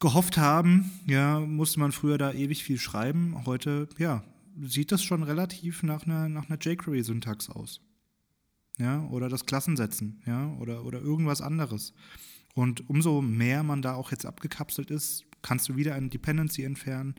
gehofft 0.00 0.36
haben, 0.36 0.90
ja, 1.06 1.40
musste 1.40 1.80
man 1.80 1.92
früher 1.92 2.18
da 2.18 2.32
ewig 2.32 2.64
viel 2.64 2.78
schreiben. 2.78 3.46
Heute, 3.46 3.88
ja, 3.98 4.24
sieht 4.60 4.92
das 4.92 5.02
schon 5.02 5.22
relativ 5.22 5.82
nach 5.82 6.04
einer, 6.06 6.28
nach 6.28 6.48
einer 6.48 6.58
jQuery-Syntax 6.58 7.48
aus. 7.50 7.80
Ja, 8.78 9.02
oder 9.06 9.28
das 9.28 9.46
Klassensetzen, 9.46 10.22
ja, 10.26 10.52
oder, 10.60 10.84
oder 10.84 11.00
irgendwas 11.00 11.40
anderes. 11.40 11.94
Und 12.54 12.88
umso 12.88 13.22
mehr 13.22 13.62
man 13.62 13.82
da 13.82 13.94
auch 13.94 14.10
jetzt 14.10 14.26
abgekapselt 14.26 14.90
ist, 14.90 15.24
kannst 15.42 15.68
du 15.68 15.76
wieder 15.76 15.94
eine 15.94 16.08
Dependency 16.08 16.64
entfernen 16.64 17.14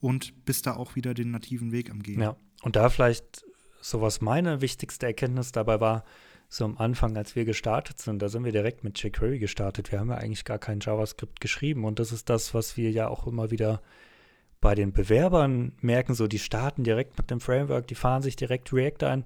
und 0.00 0.44
bist 0.44 0.66
da 0.66 0.76
auch 0.76 0.96
wieder 0.96 1.14
den 1.14 1.30
nativen 1.30 1.72
Weg 1.72 1.90
am 1.90 2.02
Gehen. 2.02 2.20
Ja, 2.20 2.36
und 2.62 2.76
da 2.76 2.88
vielleicht 2.88 3.44
so 3.80 4.00
was 4.00 4.20
meine 4.20 4.60
wichtigste 4.60 5.06
Erkenntnis 5.06 5.52
dabei 5.52 5.80
war, 5.80 6.04
so 6.48 6.64
am 6.64 6.78
Anfang, 6.78 7.16
als 7.16 7.36
wir 7.36 7.44
gestartet 7.44 8.00
sind, 8.00 8.20
da 8.20 8.28
sind 8.28 8.44
wir 8.44 8.52
direkt 8.52 8.82
mit 8.82 9.00
jQuery 9.00 9.38
gestartet. 9.38 9.92
Wir 9.92 10.00
haben 10.00 10.10
ja 10.10 10.16
eigentlich 10.16 10.44
gar 10.44 10.58
kein 10.58 10.80
JavaScript 10.80 11.40
geschrieben 11.40 11.84
und 11.84 11.98
das 11.98 12.12
ist 12.12 12.28
das, 12.28 12.54
was 12.54 12.76
wir 12.76 12.90
ja 12.90 13.08
auch 13.08 13.26
immer 13.26 13.50
wieder 13.50 13.80
bei 14.60 14.74
den 14.74 14.92
Bewerbern 14.92 15.72
merken, 15.80 16.14
so 16.14 16.26
die 16.26 16.38
starten 16.38 16.84
direkt 16.84 17.16
mit 17.16 17.30
dem 17.30 17.40
Framework, 17.40 17.86
die 17.86 17.94
fahren 17.94 18.22
sich 18.22 18.36
direkt 18.36 18.72
React 18.72 19.04
ein 19.04 19.24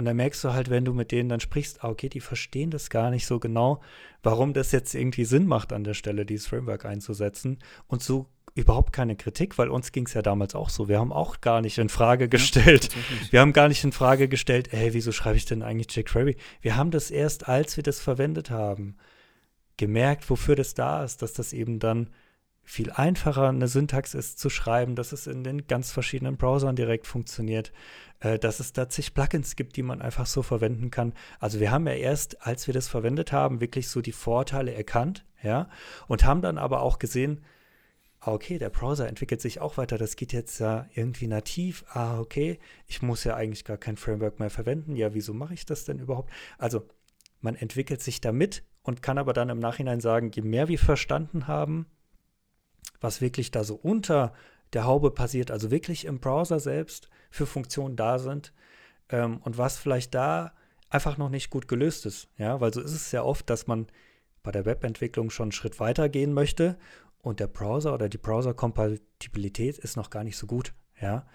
und 0.00 0.06
dann 0.06 0.16
merkst 0.16 0.42
du 0.42 0.54
halt, 0.54 0.70
wenn 0.70 0.86
du 0.86 0.94
mit 0.94 1.12
denen 1.12 1.28
dann 1.28 1.40
sprichst, 1.40 1.84
ah, 1.84 1.90
okay, 1.90 2.08
die 2.08 2.20
verstehen 2.20 2.70
das 2.70 2.88
gar 2.88 3.10
nicht 3.10 3.26
so 3.26 3.38
genau, 3.38 3.82
warum 4.22 4.54
das 4.54 4.72
jetzt 4.72 4.94
irgendwie 4.94 5.26
Sinn 5.26 5.46
macht, 5.46 5.74
an 5.74 5.84
der 5.84 5.92
Stelle 5.92 6.24
dieses 6.24 6.46
Framework 6.46 6.86
einzusetzen. 6.86 7.58
Und 7.86 8.02
so 8.02 8.26
überhaupt 8.54 8.94
keine 8.94 9.14
Kritik, 9.14 9.58
weil 9.58 9.68
uns 9.68 9.92
ging 9.92 10.06
es 10.06 10.14
ja 10.14 10.22
damals 10.22 10.54
auch 10.54 10.70
so. 10.70 10.88
Wir 10.88 10.98
haben 10.98 11.12
auch 11.12 11.42
gar 11.42 11.60
nicht 11.60 11.76
in 11.76 11.90
Frage 11.90 12.30
gestellt. 12.30 12.88
Ja, 12.94 13.32
wir 13.32 13.40
haben 13.40 13.52
gar 13.52 13.68
nicht 13.68 13.84
in 13.84 13.92
Frage 13.92 14.26
gestellt, 14.26 14.72
ey, 14.72 14.94
wieso 14.94 15.12
schreibe 15.12 15.36
ich 15.36 15.44
denn 15.44 15.62
eigentlich 15.62 15.94
jQuery? 15.94 16.38
Wir 16.62 16.76
haben 16.76 16.90
das 16.90 17.10
erst, 17.10 17.46
als 17.46 17.76
wir 17.76 17.84
das 17.84 18.00
verwendet 18.00 18.48
haben, 18.48 18.96
gemerkt, 19.76 20.30
wofür 20.30 20.56
das 20.56 20.72
da 20.72 21.04
ist, 21.04 21.20
dass 21.20 21.34
das 21.34 21.52
eben 21.52 21.78
dann 21.78 22.08
viel 22.62 22.90
einfacher 22.90 23.48
eine 23.48 23.68
Syntax 23.68 24.14
ist 24.14 24.38
zu 24.38 24.48
schreiben, 24.48 24.94
dass 24.94 25.12
es 25.12 25.26
in 25.26 25.42
den 25.42 25.66
ganz 25.66 25.90
verschiedenen 25.90 26.36
Browsern 26.36 26.76
direkt 26.76 27.06
funktioniert, 27.06 27.72
äh, 28.20 28.38
dass 28.38 28.60
es 28.60 28.72
da 28.72 28.88
zig 28.88 29.12
Plugins 29.14 29.56
gibt, 29.56 29.76
die 29.76 29.82
man 29.82 30.00
einfach 30.00 30.26
so 30.26 30.42
verwenden 30.42 30.90
kann. 30.90 31.12
Also 31.40 31.58
wir 31.58 31.70
haben 31.70 31.86
ja 31.86 31.94
erst, 31.94 32.46
als 32.46 32.66
wir 32.66 32.74
das 32.74 32.88
verwendet 32.88 33.32
haben, 33.32 33.60
wirklich 33.60 33.88
so 33.88 34.00
die 34.00 34.12
Vorteile 34.12 34.72
erkannt, 34.72 35.24
ja, 35.42 35.68
und 36.06 36.24
haben 36.24 36.42
dann 36.42 36.58
aber 36.58 36.82
auch 36.82 36.98
gesehen, 36.98 37.40
ah, 38.20 38.32
okay, 38.32 38.58
der 38.58 38.70
Browser 38.70 39.08
entwickelt 39.08 39.40
sich 39.40 39.60
auch 39.60 39.76
weiter, 39.76 39.98
das 39.98 40.16
geht 40.16 40.32
jetzt 40.32 40.60
ja 40.60 40.86
irgendwie 40.94 41.26
nativ, 41.26 41.84
ah, 41.88 42.20
okay, 42.20 42.58
ich 42.86 43.02
muss 43.02 43.24
ja 43.24 43.34
eigentlich 43.34 43.64
gar 43.64 43.78
kein 43.78 43.96
Framework 43.96 44.38
mehr 44.38 44.50
verwenden, 44.50 44.94
ja, 44.96 45.14
wieso 45.14 45.32
mache 45.32 45.54
ich 45.54 45.66
das 45.66 45.84
denn 45.84 45.98
überhaupt? 45.98 46.30
Also 46.58 46.86
man 47.40 47.56
entwickelt 47.56 48.02
sich 48.02 48.20
damit 48.20 48.62
und 48.82 49.02
kann 49.02 49.18
aber 49.18 49.32
dann 49.32 49.48
im 49.48 49.58
Nachhinein 49.58 50.00
sagen, 50.00 50.30
je 50.32 50.42
mehr 50.42 50.68
wir 50.68 50.78
verstanden 50.78 51.48
haben, 51.48 51.86
was 53.00 53.20
wirklich 53.20 53.50
da 53.50 53.64
so 53.64 53.74
unter 53.74 54.32
der 54.72 54.84
Haube 54.84 55.10
passiert, 55.10 55.50
also 55.50 55.70
wirklich 55.70 56.04
im 56.04 56.20
Browser 56.20 56.60
selbst 56.60 57.08
für 57.30 57.46
Funktionen 57.46 57.96
da 57.96 58.18
sind 58.18 58.52
ähm, 59.08 59.38
und 59.38 59.58
was 59.58 59.78
vielleicht 59.78 60.14
da 60.14 60.52
einfach 60.90 61.18
noch 61.18 61.28
nicht 61.28 61.50
gut 61.50 61.68
gelöst 61.68 62.06
ist. 62.06 62.28
Ja, 62.36 62.60
weil 62.60 62.72
so 62.72 62.80
ist 62.80 62.92
es 62.92 63.12
ja 63.12 63.22
oft, 63.22 63.48
dass 63.50 63.66
man 63.66 63.86
bei 64.42 64.50
der 64.50 64.64
Webentwicklung 64.64 65.30
schon 65.30 65.44
einen 65.44 65.52
Schritt 65.52 65.80
weiter 65.80 66.08
gehen 66.08 66.32
möchte 66.32 66.76
und 67.22 67.40
der 67.40 67.46
Browser 67.46 67.94
oder 67.94 68.08
die 68.08 68.18
Browser-Kompatibilität 68.18 69.78
ist 69.78 69.96
noch 69.96 70.10
gar 70.10 70.24
nicht 70.24 70.36
so 70.36 70.46
gut. 70.46 70.72
Ja, 71.00 71.26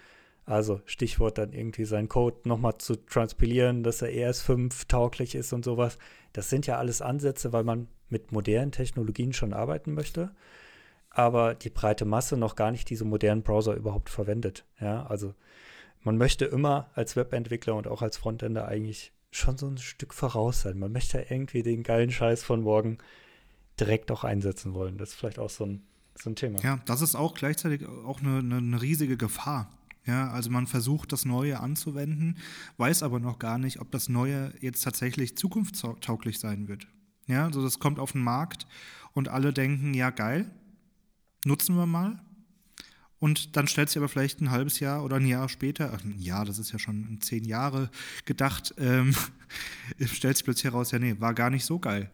also 0.44 0.80
Stichwort 0.84 1.38
dann 1.38 1.52
irgendwie 1.52 1.84
seinen 1.84 2.08
Code 2.08 2.36
nochmal 2.44 2.78
zu 2.78 2.96
transpilieren, 2.96 3.82
dass 3.82 4.02
er 4.02 4.10
ES5 4.10 4.86
tauglich 4.88 5.34
ist 5.34 5.52
und 5.52 5.64
sowas. 5.64 5.98
Das 6.32 6.50
sind 6.50 6.66
ja 6.66 6.78
alles 6.78 7.02
Ansätze, 7.02 7.52
weil 7.52 7.64
man 7.64 7.88
mit 8.08 8.30
modernen 8.32 8.72
Technologien 8.72 9.32
schon 9.32 9.52
arbeiten 9.52 9.92
möchte 9.92 10.30
aber 11.16 11.54
die 11.54 11.70
breite 11.70 12.04
Masse 12.04 12.36
noch 12.36 12.56
gar 12.56 12.70
nicht 12.70 12.90
diese 12.90 13.06
modernen 13.06 13.42
Browser 13.42 13.74
überhaupt 13.74 14.10
verwendet. 14.10 14.66
Ja, 14.78 15.06
also 15.06 15.34
man 16.04 16.18
möchte 16.18 16.44
immer 16.44 16.90
als 16.94 17.16
Webentwickler 17.16 17.74
und 17.74 17.88
auch 17.88 18.02
als 18.02 18.18
Frontender 18.18 18.68
eigentlich 18.68 19.12
schon 19.30 19.56
so 19.56 19.66
ein 19.66 19.78
Stück 19.78 20.12
voraus 20.12 20.60
sein. 20.60 20.78
Man 20.78 20.92
möchte 20.92 21.24
irgendwie 21.30 21.62
den 21.62 21.82
geilen 21.84 22.10
Scheiß 22.10 22.44
von 22.44 22.60
morgen 22.60 22.98
direkt 23.80 24.10
auch 24.10 24.24
einsetzen 24.24 24.74
wollen. 24.74 24.98
Das 24.98 25.10
ist 25.10 25.14
vielleicht 25.14 25.38
auch 25.38 25.48
so 25.48 25.64
ein, 25.64 25.86
so 26.20 26.28
ein 26.28 26.36
Thema. 26.36 26.60
Ja, 26.60 26.80
das 26.84 27.00
ist 27.00 27.14
auch 27.14 27.32
gleichzeitig 27.32 27.86
auch 27.86 28.20
eine, 28.20 28.40
eine, 28.40 28.58
eine 28.58 28.82
riesige 28.82 29.16
Gefahr. 29.16 29.70
Ja, 30.04 30.30
also 30.30 30.50
man 30.50 30.66
versucht 30.66 31.12
das 31.12 31.24
Neue 31.24 31.60
anzuwenden, 31.60 32.36
weiß 32.76 33.02
aber 33.02 33.20
noch 33.20 33.38
gar 33.38 33.56
nicht, 33.56 33.80
ob 33.80 33.90
das 33.90 34.10
Neue 34.10 34.52
jetzt 34.60 34.82
tatsächlich 34.82 35.38
zukunftstauglich 35.38 36.38
sein 36.38 36.68
wird. 36.68 36.86
Ja, 37.26 37.46
also 37.46 37.62
das 37.62 37.78
kommt 37.78 37.98
auf 37.98 38.12
den 38.12 38.20
Markt 38.20 38.66
und 39.14 39.28
alle 39.28 39.54
denken, 39.54 39.94
ja 39.94 40.10
geil, 40.10 40.50
nutzen 41.46 41.76
wir 41.76 41.86
mal. 41.86 42.20
Und 43.18 43.56
dann 43.56 43.66
stellt 43.66 43.88
sich 43.88 43.96
aber 43.96 44.10
vielleicht 44.10 44.42
ein 44.42 44.50
halbes 44.50 44.78
Jahr 44.78 45.02
oder 45.02 45.16
ein 45.16 45.26
Jahr 45.26 45.48
später, 45.48 45.92
ach, 45.94 46.04
ein 46.04 46.18
Jahr, 46.18 46.44
das 46.44 46.58
ist 46.58 46.72
ja 46.72 46.78
schon 46.78 47.18
zehn 47.22 47.44
Jahre 47.44 47.90
gedacht, 48.26 48.74
ähm, 48.76 49.14
stellt 50.04 50.36
sich 50.36 50.44
plötzlich 50.44 50.64
heraus, 50.64 50.90
ja, 50.90 50.98
nee, 50.98 51.18
war 51.18 51.32
gar 51.32 51.48
nicht 51.48 51.64
so 51.64 51.78
geil. 51.78 52.10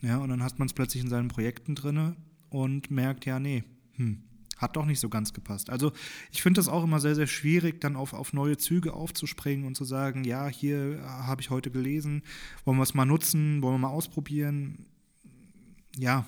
Ja, 0.00 0.18
und 0.18 0.30
dann 0.30 0.42
hat 0.42 0.58
man 0.58 0.66
es 0.66 0.74
plötzlich 0.74 1.04
in 1.04 1.08
seinen 1.08 1.28
Projekten 1.28 1.76
drin 1.76 2.16
und 2.50 2.90
merkt, 2.90 3.26
ja, 3.26 3.38
nee, 3.38 3.62
hm, 3.92 4.24
hat 4.56 4.76
doch 4.76 4.86
nicht 4.86 4.98
so 4.98 5.08
ganz 5.08 5.32
gepasst. 5.32 5.70
Also 5.70 5.92
ich 6.32 6.42
finde 6.42 6.58
das 6.58 6.68
auch 6.68 6.82
immer 6.82 6.98
sehr, 6.98 7.14
sehr 7.14 7.28
schwierig, 7.28 7.80
dann 7.80 7.94
auf, 7.94 8.12
auf 8.12 8.32
neue 8.32 8.56
Züge 8.56 8.92
aufzuspringen 8.92 9.66
und 9.66 9.76
zu 9.76 9.84
sagen, 9.84 10.24
ja, 10.24 10.48
hier 10.48 11.00
habe 11.04 11.42
ich 11.42 11.50
heute 11.50 11.70
gelesen, 11.70 12.22
wollen 12.64 12.78
wir 12.78 12.82
es 12.82 12.94
mal 12.94 13.06
nutzen, 13.06 13.62
wollen 13.62 13.74
wir 13.74 13.88
mal 13.88 13.94
ausprobieren 13.94 14.84
ja, 15.98 16.26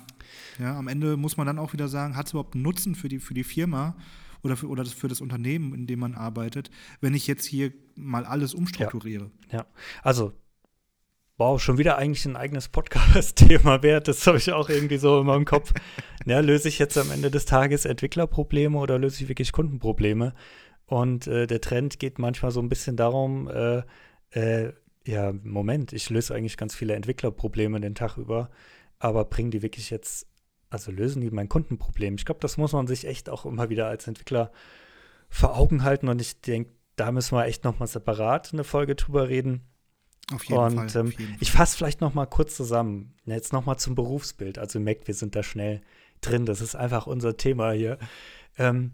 ja, 0.59 0.77
am 0.77 0.87
Ende 0.87 1.17
muss 1.17 1.37
man 1.37 1.47
dann 1.47 1.59
auch 1.59 1.73
wieder 1.73 1.87
sagen, 1.87 2.15
hat 2.15 2.27
es 2.27 2.33
überhaupt 2.33 2.55
einen 2.55 2.63
Nutzen 2.63 2.95
für 2.95 3.09
die, 3.09 3.19
für 3.19 3.33
die 3.33 3.43
Firma 3.43 3.95
oder 4.43 4.55
für, 4.55 4.67
oder 4.67 4.83
das, 4.83 4.93
für 4.93 5.07
das 5.07 5.21
Unternehmen, 5.21 5.73
in 5.73 5.87
dem 5.87 5.99
man 5.99 6.15
arbeitet, 6.15 6.69
wenn 7.01 7.13
ich 7.13 7.27
jetzt 7.27 7.45
hier 7.45 7.73
mal 7.95 8.25
alles 8.25 8.53
umstrukturiere? 8.53 9.31
Ja, 9.51 9.59
ja. 9.59 9.65
also 10.03 10.33
Wow, 11.39 11.61
schon 11.61 11.77
wieder 11.77 11.99
eigentlich 11.99 12.25
ein 12.25 12.35
eigenes 12.35 12.67
Podcast-Thema 12.67 13.83
wert. 13.83 14.07
Das 14.07 14.25
habe 14.25 14.39
ich 14.39 14.51
auch 14.53 14.69
irgendwie 14.69 14.97
so 14.97 15.19
in 15.19 15.27
meinem 15.27 15.45
Kopf. 15.45 15.71
Ja, 16.25 16.41
löse 16.41 16.67
ich 16.67 16.77
jetzt 16.77 16.97
am 16.97 17.09
Ende 17.09 17.31
des 17.31 17.45
Tages 17.45 17.85
Entwicklerprobleme 17.85 18.77
oder 18.77 18.99
löse 18.99 19.23
ich 19.23 19.29
wirklich 19.29 19.53
Kundenprobleme? 19.53 20.33
Und 20.87 21.27
äh, 21.27 21.47
der 21.47 21.61
Trend 21.61 21.99
geht 21.99 22.19
manchmal 22.19 22.51
so 22.51 22.59
ein 22.59 22.67
bisschen 22.67 22.97
darum, 22.97 23.47
äh, 23.47 23.83
äh, 24.31 24.73
ja, 25.05 25.31
Moment, 25.43 25.93
ich 25.93 26.09
löse 26.09 26.35
eigentlich 26.35 26.57
ganz 26.57 26.75
viele 26.75 26.95
Entwicklerprobleme 26.95 27.79
den 27.79 27.95
Tag 27.95 28.17
über 28.17 28.49
aber 28.99 29.25
bringen 29.25 29.51
die 29.51 29.61
wirklich 29.61 29.89
jetzt, 29.89 30.27
also 30.69 30.91
lösen 30.91 31.21
die 31.21 31.31
mein 31.31 31.49
Kundenproblem? 31.49 32.15
Ich 32.15 32.25
glaube, 32.25 32.41
das 32.41 32.57
muss 32.57 32.73
man 32.73 32.87
sich 32.87 33.05
echt 33.05 33.29
auch 33.29 33.45
immer 33.45 33.69
wieder 33.69 33.87
als 33.87 34.07
Entwickler 34.07 34.51
vor 35.29 35.57
Augen 35.57 35.83
halten 35.83 36.07
und 36.07 36.21
ich 36.21 36.41
denke, 36.41 36.71
da 36.95 37.11
müssen 37.11 37.37
wir 37.37 37.45
echt 37.45 37.63
nochmal 37.63 37.87
separat 37.87 38.53
eine 38.53 38.63
Folge 38.63 38.95
drüber 38.95 39.29
reden. 39.29 39.61
Auf 40.33 40.43
jeden 40.45 40.59
und, 40.59 40.91
Fall. 40.91 41.03
Und 41.03 41.17
ähm, 41.19 41.35
ich 41.39 41.51
fasse 41.51 41.77
vielleicht 41.77 42.01
nochmal 42.01 42.27
kurz 42.27 42.55
zusammen. 42.55 43.13
Jetzt 43.25 43.53
nochmal 43.53 43.77
zum 43.77 43.95
Berufsbild. 43.95 44.57
Also 44.57 44.79
ihr 44.79 44.83
merkt, 44.83 45.07
wir 45.07 45.13
sind 45.13 45.35
da 45.35 45.43
schnell 45.43 45.81
drin. 46.21 46.45
Das 46.45 46.59
ist 46.59 46.75
einfach 46.75 47.07
unser 47.07 47.37
Thema 47.37 47.71
hier. 47.71 47.97
Ähm, 48.57 48.93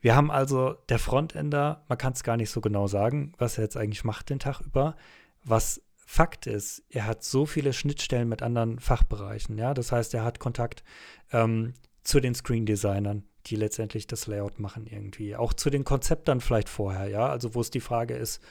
wir 0.00 0.14
haben 0.14 0.30
also 0.30 0.74
der 0.90 0.98
Frontender, 0.98 1.84
man 1.88 1.96
kann 1.96 2.12
es 2.12 2.24
gar 2.24 2.36
nicht 2.36 2.50
so 2.50 2.60
genau 2.60 2.86
sagen, 2.86 3.32
was 3.38 3.56
er 3.56 3.64
jetzt 3.64 3.76
eigentlich 3.76 4.04
macht 4.04 4.28
den 4.28 4.38
Tag 4.38 4.60
über. 4.60 4.96
Was 5.44 5.80
Fakt 6.06 6.46
ist, 6.46 6.84
er 6.90 7.06
hat 7.06 7.24
so 7.24 7.46
viele 7.46 7.72
Schnittstellen 7.72 8.28
mit 8.28 8.42
anderen 8.42 8.78
Fachbereichen. 8.78 9.58
Ja, 9.58 9.74
das 9.74 9.90
heißt, 9.92 10.14
er 10.14 10.24
hat 10.24 10.38
Kontakt 10.38 10.84
ähm, 11.32 11.74
zu 12.02 12.20
den 12.20 12.34
Screen 12.34 12.66
Designern, 12.66 13.24
die 13.46 13.56
letztendlich 13.56 14.06
das 14.06 14.26
Layout 14.26 14.58
machen 14.58 14.86
irgendwie. 14.86 15.34
Auch 15.36 15.52
zu 15.54 15.70
den 15.70 15.84
Konzeptern 15.84 16.40
vielleicht 16.40 16.68
vorher. 16.68 17.08
Ja, 17.08 17.28
also 17.28 17.54
wo 17.54 17.60
es 17.60 17.70
die 17.70 17.80
Frage 17.80 18.14
ist, 18.14 18.42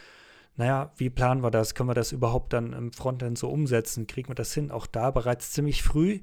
naja, 0.55 0.91
wie 0.97 1.09
planen 1.09 1.43
wir 1.43 1.51
das? 1.51 1.73
Können 1.73 1.89
wir 1.89 1.95
das 1.95 2.11
überhaupt 2.11 2.53
dann 2.53 2.73
im 2.73 2.91
Frontend 2.91 3.37
so 3.37 3.49
umsetzen? 3.49 4.07
Kriegen 4.07 4.29
wir 4.29 4.35
das 4.35 4.53
hin? 4.53 4.71
Auch 4.71 4.85
da 4.85 5.11
bereits 5.11 5.51
ziemlich 5.51 5.81
früh 5.83 6.21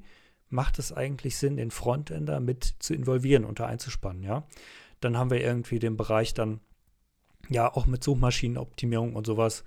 macht 0.49 0.79
es 0.79 0.93
eigentlich 0.93 1.37
Sinn, 1.37 1.57
den 1.57 1.71
Frontender 1.71 2.39
mit 2.39 2.75
zu 2.79 2.93
involvieren 2.93 3.45
und 3.45 3.59
da 3.59 3.65
einzuspannen. 3.65 4.23
Ja, 4.23 4.47
dann 4.99 5.17
haben 5.17 5.31
wir 5.31 5.41
irgendwie 5.41 5.79
den 5.79 5.97
Bereich 5.97 6.33
dann 6.33 6.61
ja, 7.49 7.73
auch 7.73 7.85
mit 7.85 8.03
Suchmaschinenoptimierung 8.03 9.15
und 9.15 9.25
sowas. 9.25 9.63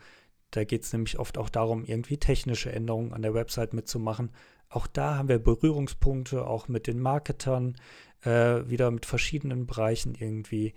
Da 0.54 0.62
geht 0.62 0.84
es 0.84 0.92
nämlich 0.92 1.18
oft 1.18 1.36
auch 1.36 1.48
darum, 1.48 1.84
irgendwie 1.84 2.16
technische 2.16 2.70
Änderungen 2.70 3.12
an 3.12 3.22
der 3.22 3.34
Website 3.34 3.74
mitzumachen. 3.74 4.30
Auch 4.68 4.86
da 4.86 5.16
haben 5.16 5.28
wir 5.28 5.40
Berührungspunkte, 5.40 6.46
auch 6.46 6.68
mit 6.68 6.86
den 6.86 7.00
Marketern, 7.00 7.76
äh, 8.22 8.68
wieder 8.68 8.92
mit 8.92 9.04
verschiedenen 9.04 9.66
Bereichen 9.66 10.14
irgendwie. 10.14 10.74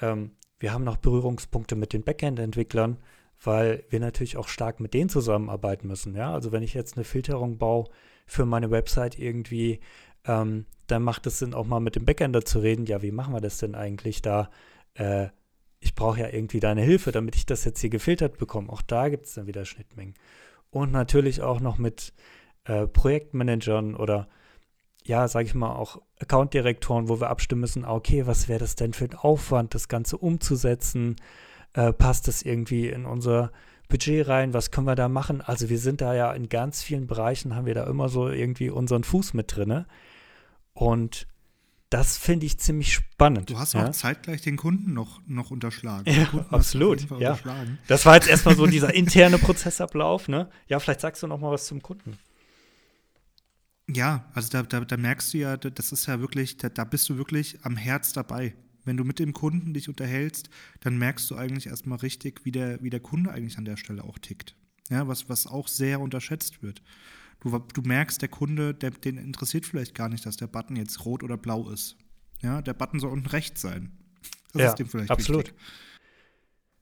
Ähm, 0.00 0.36
wir 0.60 0.72
haben 0.72 0.84
noch 0.84 0.96
Berührungspunkte 0.96 1.74
mit 1.74 1.92
den 1.92 2.04
Backend-Entwicklern, 2.04 2.98
weil 3.42 3.84
wir 3.90 3.98
natürlich 3.98 4.36
auch 4.36 4.46
stark 4.46 4.78
mit 4.78 4.94
denen 4.94 5.10
zusammenarbeiten 5.10 5.88
müssen. 5.88 6.14
Ja, 6.14 6.32
also 6.32 6.52
wenn 6.52 6.62
ich 6.62 6.74
jetzt 6.74 6.96
eine 6.96 7.04
Filterung 7.04 7.58
baue 7.58 7.88
für 8.26 8.46
meine 8.46 8.70
Website 8.70 9.18
irgendwie, 9.18 9.80
ähm, 10.24 10.66
dann 10.86 11.02
macht 11.02 11.26
es 11.26 11.40
Sinn, 11.40 11.52
auch 11.52 11.66
mal 11.66 11.80
mit 11.80 11.96
dem 11.96 12.04
Backender 12.04 12.44
zu 12.44 12.60
reden. 12.60 12.86
Ja, 12.86 13.02
wie 13.02 13.10
machen 13.10 13.34
wir 13.34 13.40
das 13.40 13.58
denn 13.58 13.74
eigentlich 13.74 14.22
da? 14.22 14.50
Äh, 14.94 15.28
ich 15.80 15.94
brauche 15.94 16.20
ja 16.20 16.28
irgendwie 16.28 16.60
deine 16.60 16.82
Hilfe, 16.82 17.12
damit 17.12 17.36
ich 17.36 17.46
das 17.46 17.64
jetzt 17.64 17.80
hier 17.80 17.90
gefiltert 17.90 18.38
bekomme. 18.38 18.70
Auch 18.70 18.82
da 18.82 19.08
gibt 19.08 19.26
es 19.26 19.34
dann 19.34 19.46
wieder 19.46 19.64
Schnittmengen. 19.64 20.14
Und 20.70 20.92
natürlich 20.92 21.42
auch 21.42 21.60
noch 21.60 21.78
mit 21.78 22.12
äh, 22.64 22.86
Projektmanagern 22.86 23.94
oder 23.94 24.28
ja, 25.04 25.28
sage 25.28 25.46
ich 25.46 25.54
mal, 25.54 25.72
auch 25.72 26.02
Accountdirektoren, 26.18 27.08
wo 27.08 27.20
wir 27.20 27.30
abstimmen 27.30 27.60
müssen, 27.60 27.84
ah, 27.84 27.94
okay, 27.94 28.26
was 28.26 28.48
wäre 28.48 28.58
das 28.58 28.74
denn 28.74 28.92
für 28.92 29.04
ein 29.04 29.14
Aufwand, 29.14 29.74
das 29.74 29.88
Ganze 29.88 30.18
umzusetzen? 30.18 31.16
Äh, 31.74 31.92
passt 31.92 32.26
das 32.26 32.42
irgendwie 32.42 32.88
in 32.88 33.04
unser 33.04 33.52
Budget 33.88 34.26
rein? 34.26 34.52
Was 34.52 34.72
können 34.72 34.86
wir 34.88 34.96
da 34.96 35.08
machen? 35.08 35.40
Also 35.40 35.68
wir 35.68 35.78
sind 35.78 36.00
da 36.00 36.14
ja 36.14 36.32
in 36.32 36.48
ganz 36.48 36.82
vielen 36.82 37.06
Bereichen, 37.06 37.54
haben 37.54 37.66
wir 37.66 37.74
da 37.74 37.84
immer 37.84 38.08
so 38.08 38.28
irgendwie 38.28 38.68
unseren 38.68 39.04
Fuß 39.04 39.34
mit 39.34 39.54
drin. 39.54 39.84
Und 40.72 41.28
das 41.90 42.18
finde 42.18 42.46
ich 42.46 42.58
ziemlich 42.58 42.92
spannend. 42.92 43.50
Du 43.50 43.58
hast 43.58 43.74
ja? 43.74 43.86
auch 43.86 43.92
zeitgleich 43.92 44.42
den 44.42 44.56
Kunden 44.56 44.92
noch, 44.92 45.20
noch 45.26 45.50
unterschlagen. 45.50 46.10
Ja, 46.10 46.46
absolut. 46.50 47.06
Ja. 47.20 47.38
Das 47.86 48.04
war 48.06 48.14
jetzt 48.14 48.28
erstmal 48.28 48.56
so 48.56 48.66
dieser 48.66 48.92
interne 48.92 49.38
Prozessablauf. 49.38 50.28
Ne? 50.28 50.50
Ja, 50.66 50.80
vielleicht 50.80 51.00
sagst 51.00 51.22
du 51.22 51.26
noch 51.26 51.38
mal 51.38 51.52
was 51.52 51.66
zum 51.66 51.82
Kunden. 51.82 52.18
Ja, 53.88 54.28
also 54.34 54.48
da, 54.50 54.62
da, 54.64 54.80
da 54.80 54.96
merkst 54.96 55.32
du 55.32 55.38
ja, 55.38 55.56
das 55.56 55.92
ist 55.92 56.06
ja 56.06 56.20
wirklich, 56.20 56.56
da, 56.56 56.68
da 56.68 56.82
bist 56.82 57.08
du 57.08 57.16
wirklich 57.18 57.64
am 57.64 57.76
Herz 57.76 58.12
dabei. 58.12 58.56
Wenn 58.84 58.96
du 58.96 59.04
mit 59.04 59.18
dem 59.18 59.32
Kunden 59.32 59.74
dich 59.74 59.88
unterhältst, 59.88 60.50
dann 60.80 60.98
merkst 60.98 61.30
du 61.30 61.36
eigentlich 61.36 61.66
erstmal 61.66 61.98
richtig, 61.98 62.44
wie 62.44 62.52
der, 62.52 62.82
wie 62.82 62.90
der 62.90 63.00
Kunde 63.00 63.30
eigentlich 63.30 63.58
an 63.58 63.64
der 63.64 63.76
Stelle 63.76 64.02
auch 64.02 64.18
tickt. 64.18 64.56
Ja, 64.90 65.06
was, 65.06 65.28
was 65.28 65.46
auch 65.46 65.68
sehr 65.68 66.00
unterschätzt 66.00 66.62
wird. 66.62 66.82
Du, 67.40 67.58
du 67.58 67.82
merkst, 67.82 68.20
der 68.22 68.28
Kunde, 68.28 68.74
der, 68.74 68.90
den 68.90 69.18
interessiert 69.18 69.66
vielleicht 69.66 69.94
gar 69.94 70.08
nicht, 70.08 70.24
dass 70.26 70.36
der 70.36 70.46
Button 70.46 70.76
jetzt 70.76 71.04
rot 71.04 71.22
oder 71.22 71.36
blau 71.36 71.70
ist. 71.70 71.96
Ja, 72.42 72.62
der 72.62 72.74
Button 72.74 73.00
soll 73.00 73.10
unten 73.10 73.28
rechts 73.28 73.60
sein. 73.60 73.92
Das 74.52 74.62
ja, 74.62 74.68
ist 74.70 74.78
dem 74.78 74.88
vielleicht 74.88 75.10
absolut. 75.10 75.46
Wichtig. 75.46 75.60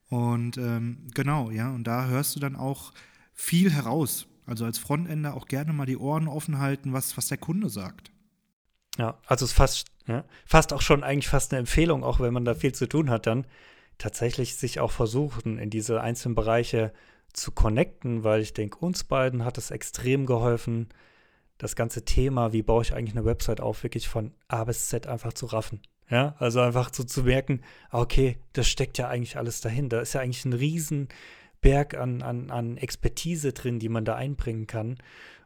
Und 0.08 0.58
ähm, 0.58 1.08
genau, 1.14 1.50
ja, 1.50 1.70
und 1.70 1.84
da 1.84 2.06
hörst 2.06 2.36
du 2.36 2.40
dann 2.40 2.56
auch 2.56 2.92
viel 3.32 3.72
heraus. 3.72 4.26
Also 4.46 4.64
als 4.64 4.78
Frontender 4.78 5.34
auch 5.34 5.46
gerne 5.46 5.72
mal 5.72 5.86
die 5.86 5.96
Ohren 5.96 6.28
offen 6.28 6.58
halten, 6.58 6.92
was, 6.92 7.16
was 7.16 7.28
der 7.28 7.38
Kunde 7.38 7.68
sagt. 7.68 8.10
Ja, 8.98 9.18
also 9.26 9.44
es 9.44 9.50
ist 9.50 9.56
fast, 9.56 9.88
ja, 10.06 10.24
fast 10.46 10.72
auch 10.72 10.82
schon 10.82 11.02
eigentlich 11.02 11.28
fast 11.28 11.52
eine 11.52 11.60
Empfehlung, 11.60 12.04
auch 12.04 12.20
wenn 12.20 12.34
man 12.34 12.44
da 12.44 12.54
viel 12.54 12.72
zu 12.72 12.86
tun 12.86 13.10
hat, 13.10 13.26
dann 13.26 13.46
tatsächlich 13.98 14.56
sich 14.56 14.80
auch 14.80 14.92
versuchen, 14.92 15.58
in 15.58 15.70
diese 15.70 16.00
einzelnen 16.00 16.34
Bereiche 16.34 16.92
zu 17.34 17.52
connecten, 17.52 18.24
weil 18.24 18.40
ich 18.40 18.54
denke, 18.54 18.78
uns 18.78 19.04
beiden 19.04 19.44
hat 19.44 19.58
es 19.58 19.70
extrem 19.70 20.24
geholfen, 20.24 20.88
das 21.58 21.76
ganze 21.76 22.04
Thema, 22.04 22.52
wie 22.52 22.62
baue 22.62 22.82
ich 22.82 22.94
eigentlich 22.94 23.16
eine 23.16 23.24
Website 23.24 23.60
auf, 23.60 23.82
wirklich 23.82 24.08
von 24.08 24.32
A 24.48 24.64
bis 24.64 24.88
Z 24.88 25.06
einfach 25.06 25.32
zu 25.32 25.46
raffen. 25.46 25.80
Ja, 26.10 26.34
also 26.38 26.60
einfach 26.60 26.90
so 26.92 27.04
zu 27.04 27.22
merken, 27.22 27.62
ah, 27.90 28.00
okay, 28.00 28.38
das 28.52 28.68
steckt 28.68 28.98
ja 28.98 29.08
eigentlich 29.08 29.36
alles 29.36 29.60
dahin. 29.60 29.88
Da 29.88 30.00
ist 30.00 30.12
ja 30.12 30.20
eigentlich 30.20 30.44
ein 30.44 30.52
Riesenberg 30.52 31.94
an, 31.94 32.22
an, 32.22 32.50
an 32.50 32.76
Expertise 32.76 33.52
drin, 33.52 33.78
die 33.78 33.88
man 33.88 34.04
da 34.04 34.14
einbringen 34.14 34.66
kann. 34.66 34.98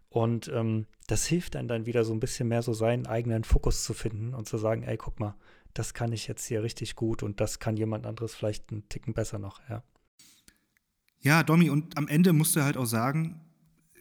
Und 0.08 0.48
ähm, 0.48 0.86
das 1.06 1.26
hilft 1.26 1.54
dann 1.54 1.68
dann 1.68 1.86
wieder 1.86 2.04
so 2.04 2.12
ein 2.12 2.20
bisschen 2.20 2.48
mehr 2.48 2.62
so 2.62 2.72
seinen 2.72 3.06
eigenen 3.06 3.44
Fokus 3.44 3.84
zu 3.84 3.94
finden 3.94 4.34
und 4.34 4.48
zu 4.48 4.58
sagen, 4.58 4.82
ey, 4.82 4.96
guck 4.96 5.20
mal, 5.20 5.36
das 5.74 5.94
kann 5.94 6.12
ich 6.12 6.26
jetzt 6.26 6.46
hier 6.46 6.62
richtig 6.62 6.96
gut 6.96 7.22
und 7.22 7.40
das 7.40 7.60
kann 7.60 7.76
jemand 7.76 8.06
anderes 8.06 8.34
vielleicht 8.34 8.72
einen 8.72 8.88
Ticken 8.88 9.14
besser 9.14 9.38
noch, 9.38 9.60
ja. 9.68 9.82
Ja, 11.20 11.42
Domi, 11.42 11.70
und 11.70 11.96
am 11.96 12.08
Ende 12.08 12.32
musst 12.32 12.54
du 12.56 12.62
halt 12.62 12.76
auch 12.76 12.86
sagen, 12.86 13.40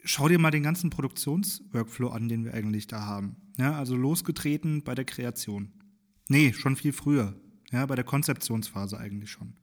schau 0.03 0.27
dir 0.27 0.39
mal 0.39 0.51
den 0.51 0.63
ganzen 0.63 0.89
Produktionsworkflow 0.89 2.09
an, 2.09 2.29
den 2.29 2.45
wir 2.45 2.53
eigentlich 2.53 2.87
da 2.87 3.05
haben. 3.05 3.35
Ja, 3.57 3.73
also 3.73 3.95
losgetreten 3.95 4.83
bei 4.83 4.95
der 4.95 5.05
Kreation. 5.05 5.71
Nee, 6.29 6.53
schon 6.53 6.75
viel 6.75 6.93
früher. 6.93 7.35
Ja, 7.71 7.85
bei 7.85 7.95
der 7.95 8.05
Konzeptionsphase 8.05 8.97
eigentlich 8.97 9.31
schon. 9.31 9.53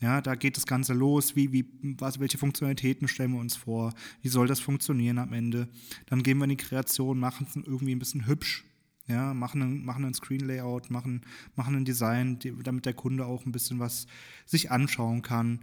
Ja, 0.00 0.20
da 0.20 0.34
geht 0.34 0.56
das 0.56 0.66
Ganze 0.66 0.94
los. 0.94 1.36
Wie, 1.36 1.52
wie, 1.52 1.64
was, 1.98 2.18
welche 2.18 2.36
Funktionalitäten 2.36 3.06
stellen 3.08 3.32
wir 3.32 3.40
uns 3.40 3.56
vor? 3.56 3.94
Wie 4.20 4.28
soll 4.28 4.48
das 4.48 4.60
funktionieren 4.60 5.18
am 5.18 5.32
Ende? 5.32 5.68
Dann 6.06 6.22
gehen 6.22 6.38
wir 6.38 6.44
in 6.44 6.50
die 6.50 6.56
Kreation, 6.56 7.20
machen 7.20 7.46
es 7.48 7.56
irgendwie 7.56 7.94
ein 7.94 8.00
bisschen 8.00 8.26
hübsch. 8.26 8.64
Ja, 9.06 9.32
machen 9.34 9.62
ein, 9.62 9.84
machen 9.84 10.04
ein 10.04 10.14
Screen-Layout, 10.14 10.90
machen, 10.90 11.22
machen 11.54 11.76
ein 11.76 11.84
Design, 11.84 12.38
damit 12.62 12.86
der 12.86 12.94
Kunde 12.94 13.26
auch 13.26 13.46
ein 13.46 13.52
bisschen 13.52 13.78
was 13.78 14.06
sich 14.44 14.70
anschauen 14.70 15.22
kann. 15.22 15.60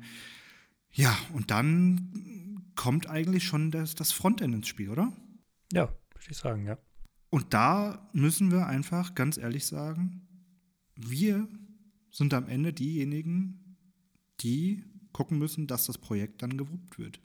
Ja, 0.92 1.18
und 1.34 1.52
dann 1.52 2.64
kommt 2.76 3.08
eigentlich 3.08 3.44
schon 3.44 3.72
das, 3.72 3.96
das 3.96 4.12
Frontend 4.12 4.56
ins 4.56 4.68
Spiel, 4.68 4.90
oder? 4.90 5.12
Ja, 5.72 5.90
würde 6.14 6.28
ich 6.30 6.38
sagen, 6.38 6.66
ja. 6.66 6.78
Und 7.30 7.54
da 7.54 8.10
müssen 8.14 8.52
wir 8.52 8.68
einfach 8.68 9.16
ganz 9.16 9.38
ehrlich 9.38 9.66
sagen, 9.66 10.28
wir 10.96 11.48
sind 12.12 12.34
am 12.34 12.48
Ende 12.48 12.74
diejenigen, 12.74 13.78
die 14.42 14.84
gucken 15.12 15.38
müssen, 15.38 15.68
dass 15.68 15.86
das 15.86 15.98
Projekt 15.98 16.42
dann 16.42 16.58
gewuppt 16.58 16.98
wird. 16.98 17.20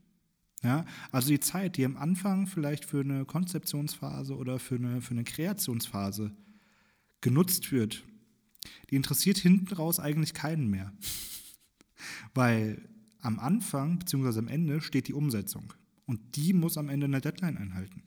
Ja, 0.63 0.87
also 1.13 1.29
die 1.29 1.41
Zeit, 1.41 1.77
die 1.77 1.85
am 1.85 1.97
Anfang 1.97 2.47
vielleicht 2.47 2.85
für 2.87 3.01
eine 3.01 3.25
Konzeptionsphase 3.27 4.35
oder 4.35 4.59
für 4.59 4.77
eine, 4.77 5.03
für 5.03 5.13
eine 5.13 5.25
Kreationsphase 5.25 6.35
genutzt 7.21 7.71
wird, 7.71 8.03
die 8.91 8.97
interessiert 8.97 9.37
hinten 9.37 9.75
raus 9.75 10.01
eigentlich 10.01 10.33
keinen 10.33 10.69
mehr. 10.71 10.93
Weil 12.35 12.89
am 13.25 13.39
Anfang 13.39 13.99
bzw. 13.99 14.39
am 14.39 14.49
Ende 14.49 14.81
steht 14.81 15.09
die 15.09 15.15
Umsetzung. 15.15 15.73
Und 16.07 16.37
die 16.37 16.53
muss 16.53 16.77
am 16.77 16.89
Ende 16.89 17.07
eine 17.07 17.21
Deadline 17.21 17.57
einhalten. 17.57 18.03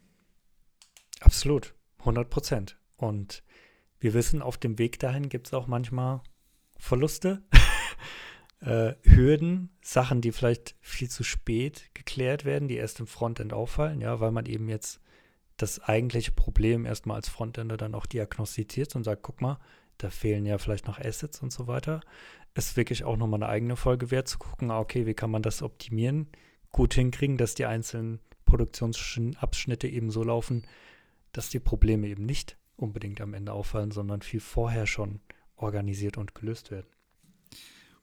Absolut, 1.20 1.74
100 2.00 2.30
Prozent. 2.30 2.78
Und 2.96 3.44
wir 4.00 4.14
wissen, 4.14 4.42
auf 4.42 4.58
dem 4.58 4.78
Weg 4.78 5.00
dahin 5.00 5.30
gibt 5.30 5.48
es 5.48 5.54
auch 5.54 5.66
manchmal 5.66 6.22
Verluste, 6.78 7.42
äh, 8.60 8.94
Hürden, 9.02 9.70
Sachen, 9.82 10.22
die 10.22 10.32
vielleicht 10.32 10.76
viel 10.80 11.10
zu 11.10 11.24
spät 11.24 11.90
geklärt 11.96 12.46
werden, 12.46 12.68
die 12.68 12.76
erst 12.76 13.00
im 13.00 13.08
Frontend 13.08 13.54
auffallen, 13.54 14.00
ja, 14.00 14.20
weil 14.20 14.32
man 14.32 14.46
eben 14.46 14.70
jetzt 14.70 15.02
das 15.58 15.80
eigentliche 15.80 16.32
Problem 16.32 16.86
erstmal 16.86 17.16
als 17.16 17.30
Frontender 17.30 17.78
dann 17.78 17.96
auch 17.96 18.06
diagnostiziert 18.06 18.96
und 18.96 19.04
sagt, 19.04 19.24
guck 19.24 19.42
mal, 19.42 19.60
da 19.98 20.12
fehlen 20.12 20.46
ja 20.46 20.60
vielleicht 20.60 20.86
noch 20.86 21.00
Assets 21.00 21.42
und 21.42 21.52
so 21.52 21.66
weiter 21.66 22.02
ist 22.58 22.78
wirklich 22.78 23.04
auch 23.04 23.18
nochmal 23.18 23.44
eine 23.44 23.52
eigene 23.52 23.76
Folge 23.76 24.10
wert, 24.12 24.28
zu 24.28 24.40
gucken, 24.40 24.72
ah, 24.72 24.80
okay, 24.80 25.06
wie 25.06 25.14
kann 25.14 25.32
man 25.32 25.42
das 25.42 25.62
optimieren, 25.62 26.28
gut 26.72 26.94
hinkriegen, 26.94 27.38
dass 27.38 27.56
die 27.56 27.66
einzelnen 27.66 28.20
Produktionsabschnitte 28.46 29.88
eben 29.88 30.10
so 30.10 30.24
laufen, 30.24 30.64
dass 31.34 31.50
die 31.50 31.60
Probleme 31.60 32.08
eben 32.08 32.26
nicht 32.26 32.58
unbedingt 32.76 33.22
am 33.22 33.34
Ende 33.34 33.54
auffallen, 33.54 33.92
sondern 33.92 34.22
viel 34.22 34.40
vorher 34.40 34.88
schon 34.88 35.20
organisiert 35.56 36.18
und 36.18 36.36
gelöst 36.36 36.72
werden. 36.72 36.88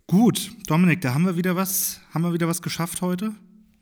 Gut, 0.07 0.53
Dominik, 0.67 1.01
da 1.01 1.15
haben 1.15 1.25
wir 1.25 1.37
wieder 1.37 1.57
was, 1.57 2.01
haben 2.13 2.23
wir 2.23 2.33
wieder 2.33 2.49
was 2.49 2.61
geschafft 2.61 3.01
heute. 3.01 3.33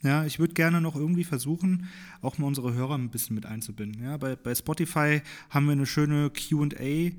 Ja, 0.03 0.25
ich 0.25 0.39
würde 0.39 0.55
gerne 0.55 0.81
noch 0.81 0.97
irgendwie 0.97 1.25
versuchen, 1.25 1.89
auch 2.21 2.39
mal 2.39 2.47
unsere 2.47 2.75
Hörer 2.75 2.95
ein 2.95 3.11
bisschen 3.11 3.35
mit 3.35 3.47
einzubinden. 3.47 4.03
Ja, 4.03 4.17
bei, 4.17 4.37
bei 4.37 4.55
Spotify 4.55 5.23
haben 5.51 5.67
wir 5.67 5.73
eine 5.73 5.87
schöne 5.87 6.31
QA 6.31 7.13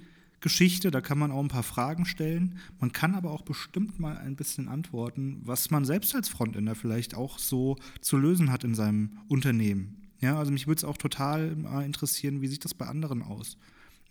Geschichte, 0.43 0.91
da 0.91 1.01
kann 1.01 1.17
man 1.17 1.31
auch 1.31 1.41
ein 1.41 1.47
paar 1.47 1.63
Fragen 1.63 2.05
stellen. 2.05 2.59
Man 2.79 2.91
kann 2.91 3.15
aber 3.15 3.31
auch 3.31 3.41
bestimmt 3.41 3.99
mal 3.99 4.17
ein 4.17 4.35
bisschen 4.35 4.67
antworten, 4.67 5.39
was 5.41 5.71
man 5.71 5.85
selbst 5.85 6.13
als 6.13 6.29
Frontender 6.29 6.75
vielleicht 6.75 7.15
auch 7.15 7.39
so 7.39 7.77
zu 8.01 8.17
lösen 8.17 8.51
hat 8.51 8.63
in 8.63 8.75
seinem 8.75 9.17
Unternehmen. 9.29 10.03
Ja, 10.19 10.37
also 10.37 10.51
mich 10.51 10.67
würde 10.67 10.79
es 10.79 10.83
auch 10.83 10.97
total 10.97 11.57
interessieren, 11.83 12.41
wie 12.41 12.47
sieht 12.47 12.65
das 12.65 12.73
bei 12.73 12.85
anderen 12.85 13.23
aus? 13.23 13.57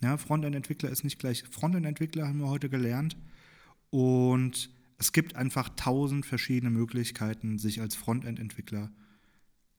Ja, 0.01 0.17
Frontend-Entwickler 0.17 0.89
ist 0.89 1.03
nicht 1.03 1.19
gleich 1.19 1.43
Frontend-Entwickler, 1.43 2.27
haben 2.27 2.39
wir 2.39 2.49
heute 2.49 2.69
gelernt. 2.69 3.15
Und 3.91 4.71
es 4.97 5.11
gibt 5.11 5.35
einfach 5.35 5.69
tausend 5.75 6.25
verschiedene 6.25 6.71
Möglichkeiten, 6.71 7.59
sich 7.59 7.79
als 7.79 7.95
Frontend-Entwickler 7.95 8.91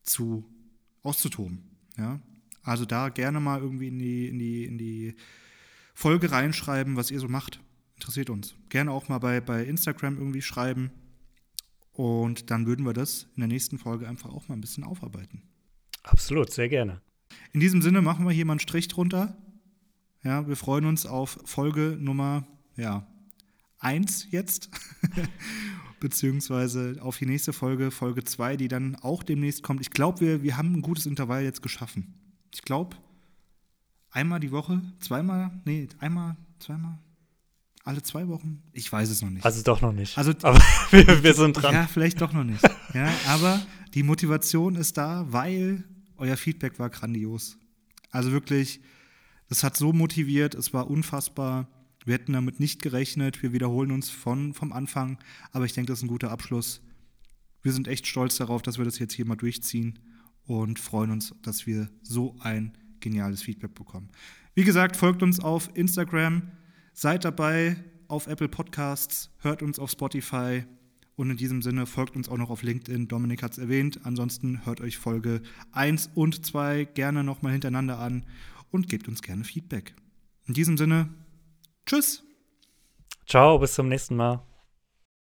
zu 0.03 0.45
auszutoben. 1.03 1.65
Ja, 1.99 2.21
also 2.63 2.85
da 2.85 3.09
gerne 3.09 3.41
mal 3.41 3.61
irgendwie 3.61 3.89
in 3.89 3.99
die, 3.99 4.29
in 4.29 4.39
die, 4.39 4.65
in 4.65 4.79
die 4.79 5.15
Folge 5.95 6.31
reinschreiben, 6.31 6.97
was 6.97 7.11
ihr 7.11 7.21
so 7.21 7.29
macht. 7.29 7.61
Interessiert 7.95 8.31
uns. 8.31 8.55
Gerne 8.69 8.91
auch 8.91 9.09
mal 9.09 9.19
bei, 9.19 9.41
bei 9.41 9.65
Instagram 9.65 10.19
irgendwie 10.19 10.43
schreiben. 10.43 10.91
Und 11.93 12.51
dann 12.51 12.67
würden 12.67 12.85
wir 12.85 12.93
das 12.93 13.29
in 13.37 13.41
der 13.41 13.49
nächsten 13.49 13.79
Folge 13.79 14.09
einfach 14.09 14.31
auch 14.31 14.49
mal 14.49 14.57
ein 14.57 14.61
bisschen 14.61 14.85
aufarbeiten. 14.85 15.43
Absolut, 16.03 16.53
sehr 16.53 16.69
gerne. 16.69 17.01
In 17.53 17.61
diesem 17.61 17.83
Sinne 17.83 18.03
machen 18.03 18.27
wir 18.27 18.33
hier 18.33 18.45
mal 18.45 18.55
einen 18.55 18.61
Strich 18.61 18.89
drunter. 18.89 19.37
Ja, 20.23 20.47
wir 20.49 20.57
freuen 20.57 20.87
uns 20.87 21.07
auf 21.07 21.39
Folge 21.45 21.97
Nummer 22.01 22.47
ja, 22.77 23.07
1 23.79 24.29
jetzt. 24.31 24.71
beziehungsweise 26.05 26.99
auf 27.01 27.17
die 27.17 27.25
nächste 27.25 27.55
Folge, 27.55 27.91
Folge 27.91 28.25
2, 28.25 28.59
die 28.59 28.69
dann 28.69 28.95
auch 28.97 29.23
demnächst 29.23 29.63
kommt. 29.63 29.81
Ich 29.81 29.89
glaube, 29.89 30.21
wir, 30.21 30.43
wir 30.43 30.59
haben 30.59 30.75
ein 30.75 30.83
gutes 30.83 31.07
Intervall 31.07 31.45
jetzt 31.45 31.63
geschaffen. 31.63 32.13
Ich 32.53 32.61
glaube, 32.61 32.95
einmal 34.15 34.41
die 34.41 34.53
Woche, 34.53 34.81
zweimal, 35.01 35.51
nee, 35.65 35.89
einmal, 35.99 36.37
zweimal, 36.59 36.99
alle 37.85 38.03
zwei 38.03 38.27
Wochen? 38.29 38.63
Ich 38.73 38.91
weiß 38.91 39.11
es 39.11 39.21
noch 39.21 39.29
nicht. 39.29 39.45
Also 39.45 39.63
doch 39.63 39.83
noch 39.83 39.93
nicht. 39.93 40.17
Also, 40.17 40.33
aber 40.43 40.59
wir, 40.91 41.23
wir 41.23 41.35
sind 41.35 41.55
dran. 41.55 41.75
Ja, 41.75 41.87
vielleicht 41.87 42.21
doch 42.21 42.33
noch 42.33 42.45
nicht. 42.45 42.63
ja, 42.95 43.13
aber 43.27 43.61
die 43.93 44.03
Motivation 44.03 44.77
ist 44.77 44.97
da, 44.97 45.27
weil 45.29 45.85
euer 46.17 46.37
Feedback 46.37 46.79
war 46.79 46.89
grandios. 46.89 47.59
Also 48.11 48.33
wirklich, 48.33 48.81
es 49.49 49.63
hat 49.65 49.77
so 49.77 49.93
motiviert, 49.93 50.55
es 50.55 50.73
war 50.73 50.89
unfassbar. 50.89 51.69
Wir 52.05 52.15
hätten 52.15 52.33
damit 52.33 52.61
nicht 52.61 52.81
gerechnet. 52.81 53.43
Wir 53.43 53.53
wiederholen 53.53 53.91
uns 53.91 54.11
von, 54.11 54.55
vom 54.55 54.73
Anfang. 54.73 55.19
Aber 55.53 55.65
ich 55.65 55.73
denke, 55.73 55.89
das 55.91 55.99
ist 55.99 56.05
ein 56.05 56.09
guter 56.09 56.31
Abschluss. 56.31 56.81
Wir 57.63 57.73
sind 57.73 57.89
echt 57.89 58.07
stolz 58.07 58.37
darauf, 58.37 58.63
dass 58.63 58.79
wir 58.79 58.85
das 58.85 58.99
jetzt 58.99 59.15
hier 59.15 59.27
mal 59.27 59.37
durchziehen 59.37 59.99
und 60.47 60.79
freuen 60.79 61.11
uns, 61.11 61.35
dass 61.43 61.67
wir 61.67 61.89
so 62.03 62.37
ein 62.41 62.77
geniales 63.05 63.43
Feedback 63.43 63.75
bekommen. 63.75 64.09
Wie 64.55 64.65
gesagt, 64.65 64.97
folgt 64.97 65.23
uns 65.23 65.39
auf 65.39 65.71
Instagram, 65.75 66.51
seid 66.93 67.25
dabei 67.25 67.77
auf 68.09 68.27
Apple 68.27 68.49
Podcasts, 68.49 69.31
hört 69.41 69.63
uns 69.63 69.79
auf 69.79 69.91
Spotify 69.91 70.65
und 71.17 71.31
in 71.31 71.37
diesem 71.37 71.63
Sinne 71.63 71.87
folgt 71.87 72.17
uns 72.17 72.29
auch 72.29 72.39
noch 72.39 72.51
auf 72.51 72.63
LinkedIn. 72.63 73.07
Dominik 73.07 73.43
hat 73.43 73.53
es 73.53 73.59
erwähnt. 73.59 74.01
Ansonsten 74.03 74.67
hört 74.67 74.81
euch 74.81 74.99
Folge 74.99 75.43
1 75.73 76.11
und 76.15 76.45
2 76.45 76.87
gerne 76.87 77.23
nochmal 77.23 77.53
hintereinander 77.53 77.99
an 77.99 78.27
und 78.71 78.89
gebt 78.89 79.07
uns 79.07 79.23
gerne 79.23 79.45
Feedback. 79.45 79.95
In 80.47 80.55
diesem 80.55 80.77
Sinne, 80.77 81.09
tschüss. 81.87 82.25
Ciao, 83.27 83.59
bis 83.59 83.75
zum 83.75 83.89
nächsten 83.89 84.17
Mal. 84.17 84.54